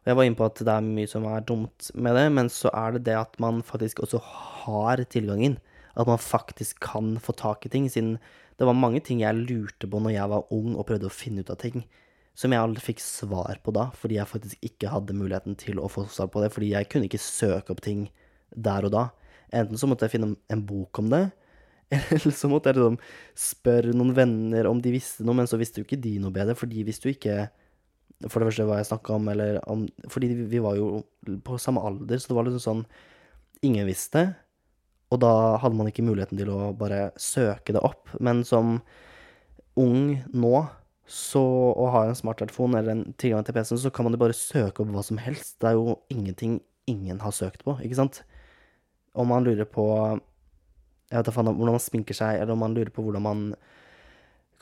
[0.05, 2.51] Og jeg var inne på at det er mye som er dumt med det, men
[2.53, 5.57] så er det det at man faktisk også har tilgangen.
[5.97, 8.19] At man faktisk kan få tak i ting, siden
[8.59, 11.41] det var mange ting jeg lurte på når jeg var ung og prøvde å finne
[11.41, 11.87] ut av ting,
[12.37, 15.89] som jeg aldri fikk svar på da, fordi jeg faktisk ikke hadde muligheten til å
[15.89, 18.09] få svar på det, fordi jeg kunne ikke søke opp ting
[18.55, 19.09] der og da.
[19.55, 21.25] Enten så måtte jeg finne en bok om det,
[21.95, 23.01] eller så måtte jeg liksom
[23.39, 26.59] spørre noen venner om de visste noe, men så visste jo ikke de noe bedre,
[26.59, 27.47] for de visste jo ikke
[28.29, 31.03] for det første hva jeg snakka om, eller om Fordi vi var jo
[31.45, 32.87] på samme alder, så det var liksom sånn
[33.65, 34.27] Ingen visste,
[35.09, 38.11] og da hadde man ikke muligheten til å bare søke det opp.
[38.21, 38.75] Men som
[39.81, 40.53] ung nå,
[41.09, 41.41] så
[41.73, 44.85] å ha en smarttelefon eller en tilgang til PC-en, så kan man jo bare søke
[44.85, 45.57] opp hva som helst.
[45.63, 46.59] Det er jo ingenting
[46.91, 48.21] ingen har søkt på, ikke sant?
[49.17, 49.87] Om man lurer på
[51.09, 53.43] jeg vet ikke hvordan man sminker seg, eller om man lurer på hvordan man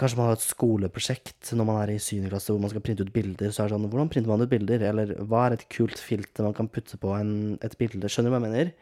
[0.01, 2.25] Kanskje man har et skoleprosjekt når man er i 7.
[2.31, 3.53] klasse hvor man skal printe ut bilder.
[3.53, 4.85] Så er det sånn Hvordan printer man ut bilder?
[4.89, 8.11] Eller hva er et kult filter man kan putte på en, et bilde?
[8.11, 8.73] Skjønner du hva jeg mener?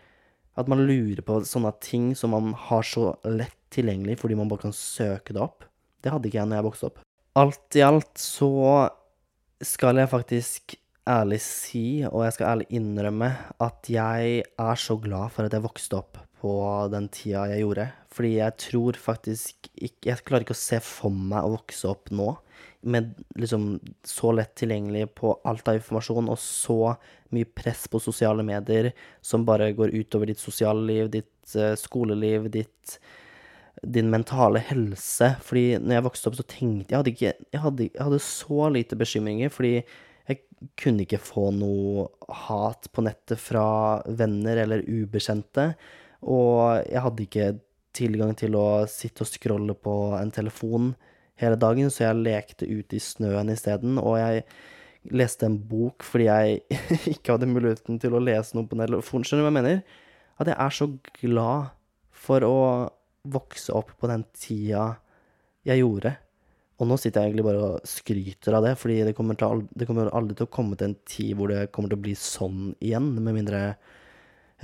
[0.60, 4.66] At man lurer på sånne ting som man har så lett tilgjengelig fordi man bare
[4.66, 5.66] kan søke det opp.
[6.00, 7.02] Det hadde ikke jeg når jeg vokste opp.
[7.40, 8.52] Alt i alt så
[9.60, 10.74] skal jeg faktisk
[11.10, 13.28] ærlig si, og jeg skal ærlig innrømme,
[13.60, 16.52] at jeg er så glad for at jeg vokste opp på
[16.92, 17.86] den tida jeg gjorde.
[18.10, 22.10] Fordi jeg tror faktisk ikke Jeg klarer ikke å se for meg å vokse opp
[22.14, 22.32] nå
[22.80, 23.74] med liksom
[24.08, 26.94] så lett tilgjengelig på alt av informasjon og så
[27.34, 28.90] mye press på sosiale medier
[29.24, 32.96] som bare går utover ditt sosiale liv, ditt uh, skoleliv, ditt
[33.82, 35.34] din mentale helse.
[35.44, 38.70] Fordi når jeg vokste opp, så tenkte jeg hadde ikke Jeg hadde, jeg hadde så
[38.72, 39.74] lite bekymringer, fordi
[40.28, 40.42] jeg
[40.80, 42.08] kunne ikke få noe
[42.46, 43.64] hat på nettet fra
[44.06, 45.72] venner eller ubekjente.
[46.20, 47.48] Og jeg hadde ikke
[47.96, 50.92] tilgang til å sitte og scrolle på en telefon
[51.40, 53.98] hele dagen, så jeg lekte ute i snøen isteden.
[54.02, 54.44] Og jeg
[55.16, 56.80] leste en bok fordi jeg
[57.14, 59.26] ikke hadde muligheten til å lese noe på telefonen.
[59.26, 59.84] Skjønner du hva jeg mener?
[60.40, 60.88] At jeg er så
[61.20, 61.70] glad
[62.20, 62.58] for å
[63.30, 64.90] vokse opp på den tida
[65.68, 66.14] jeg gjorde.
[66.80, 69.88] Og nå sitter jeg egentlig bare og skryter av det, fordi det kommer, aldri, det
[69.88, 72.70] kommer aldri til å komme til en tid hvor det kommer til å bli sånn
[72.80, 73.60] igjen, med mindre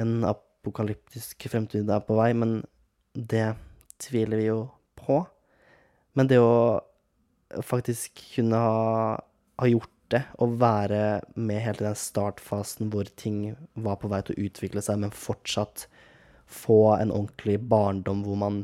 [0.00, 0.22] en
[0.66, 2.58] apokalyptisk fremtid er på vei, men
[3.14, 3.54] det
[4.02, 4.60] tviler vi jo
[4.98, 5.22] på.
[6.18, 6.82] Men det å
[7.62, 9.14] faktisk kunne ha,
[9.62, 14.22] ha gjort det, og være med helt i den startfasen hvor ting var på vei
[14.26, 15.86] til å utvikle seg, men fortsatt
[16.46, 18.60] få en ordentlig barndom hvor man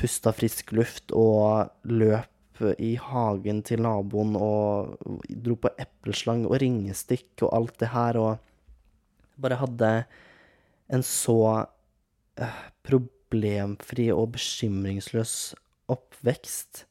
[0.00, 4.98] pusta frisk luft og løp i hagen til naboen og
[5.28, 9.90] dro på epleslang og ringestikk og alt det her, og bare hadde
[10.94, 11.38] en så
[12.40, 15.54] uh, problemfri og bekymringsløs
[15.90, 16.84] oppvekst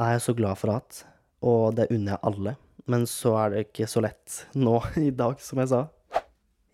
[0.00, 1.04] er jeg så glad for hatt,
[1.44, 2.56] og det unner jeg alle.
[2.90, 4.78] Men så er det ikke så lett nå
[5.08, 5.84] i dag, som jeg sa.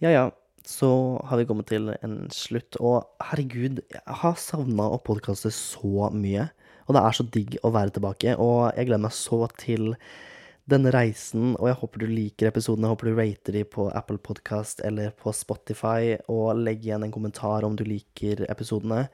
[0.05, 0.27] Ja ja,
[0.67, 0.91] så
[1.29, 6.49] har vi kommet til en slutt, og herregud, jeg har savna å podkaste så mye.
[6.87, 9.95] Og det er så digg å være tilbake, og jeg gleder meg så til
[10.67, 12.85] denne reisen, og jeg håper du liker episoden.
[12.87, 17.15] Jeg håper du rater de på Apple Podcast eller på Spotify, og legg igjen en
[17.15, 19.05] kommentar om du liker episodene.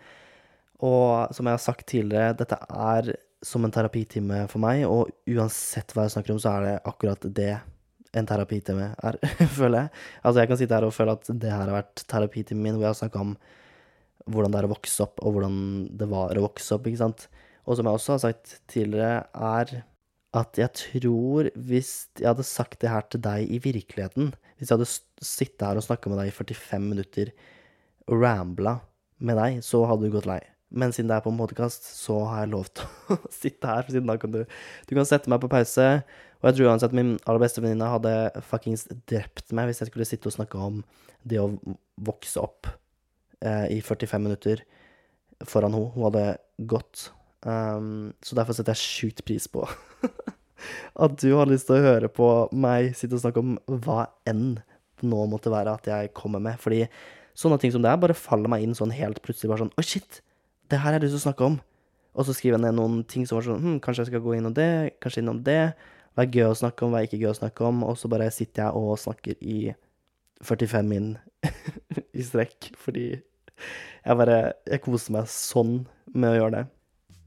[0.82, 3.12] Og som jeg har sagt tidligere, dette er
[3.44, 7.28] som en terapitime for meg, og uansett hva jeg snakker om, så er det akkurat
[7.36, 7.53] det
[8.16, 9.20] en terapitime er,
[9.59, 9.92] føler jeg.
[10.22, 12.88] Altså, jeg kan sitte her og føle at det her har vært terapitimen min, hvor
[12.88, 13.36] jeg har snakka om
[14.32, 15.57] hvordan det er å vokse opp, og hvordan
[16.00, 17.28] det var å vokse opp, ikke sant.
[17.66, 19.82] Og som jeg også har sagt tidligere, er
[20.33, 24.78] at jeg tror hvis jeg hadde sagt det her til deg i virkeligheten, hvis jeg
[24.78, 27.33] hadde sittet her og snakka med deg i 45 minutter
[28.09, 28.78] og rambla
[29.22, 30.41] med deg, så hadde du gått lei.
[30.72, 33.85] Men siden det er på en podkast, så har jeg lov til å sitte her.
[33.85, 34.41] For Siden da kan du
[34.89, 35.89] Du kan sette meg på pause.
[36.41, 40.09] Og jeg tror uansett min aller beste venninne hadde fuckings drept meg hvis jeg skulle
[40.09, 40.80] sitte og snakke om
[41.28, 41.53] det å
[42.03, 42.66] vokse opp
[43.45, 44.64] eh, i 45 minutter
[45.47, 45.93] foran henne.
[45.95, 46.24] Hun hadde
[46.72, 47.11] gått.
[47.43, 49.64] Um, så derfor setter jeg sjukt pris på
[51.05, 54.61] at du har lyst til å høre på meg sitte og snakke om hva enn
[55.03, 56.61] nå måtte være at jeg kommer med.
[56.62, 56.84] Fordi
[57.38, 59.51] sånne ting som det er, bare faller meg inn sånn helt plutselig.
[59.51, 60.20] Bare sånn oh shit!
[60.70, 61.59] Det her har jeg lyst til å snakke om.
[62.12, 64.34] Og så skriver jeg ned noen ting som var sånn hm, Kanskje jeg skal gå
[64.36, 64.68] innom det,
[65.03, 65.72] kanskje innom det.
[66.12, 67.82] Hva er gøy å snakke om, hva er ikke gøy å snakke om.
[67.88, 69.72] Og så bare sitter jeg og snakker i
[70.45, 71.14] 45 min
[72.18, 72.72] i strekk.
[72.78, 74.38] Fordi jeg bare
[74.68, 75.82] Jeg koser meg sånn
[76.12, 76.64] med å gjøre det.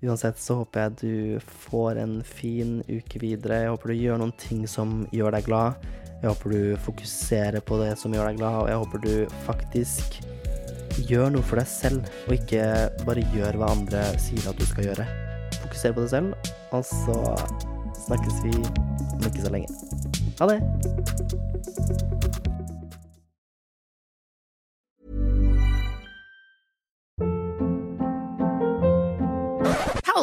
[0.04, 3.62] Uansett så håper jeg du får en fin uke videre.
[3.64, 5.86] Jeg håper du gjør noen ting som gjør deg glad.
[6.22, 10.20] Jeg håper du fokuserer på det som gjør deg glad, og jeg håper du faktisk
[11.10, 12.68] gjør noe for deg selv, og ikke
[13.08, 15.08] bare gjør hva andre sier at du skal gjøre.
[15.62, 17.20] Fokuser på deg selv, og så
[18.06, 19.70] snakkes vi om ikke så lenge.
[20.40, 21.45] Ha det!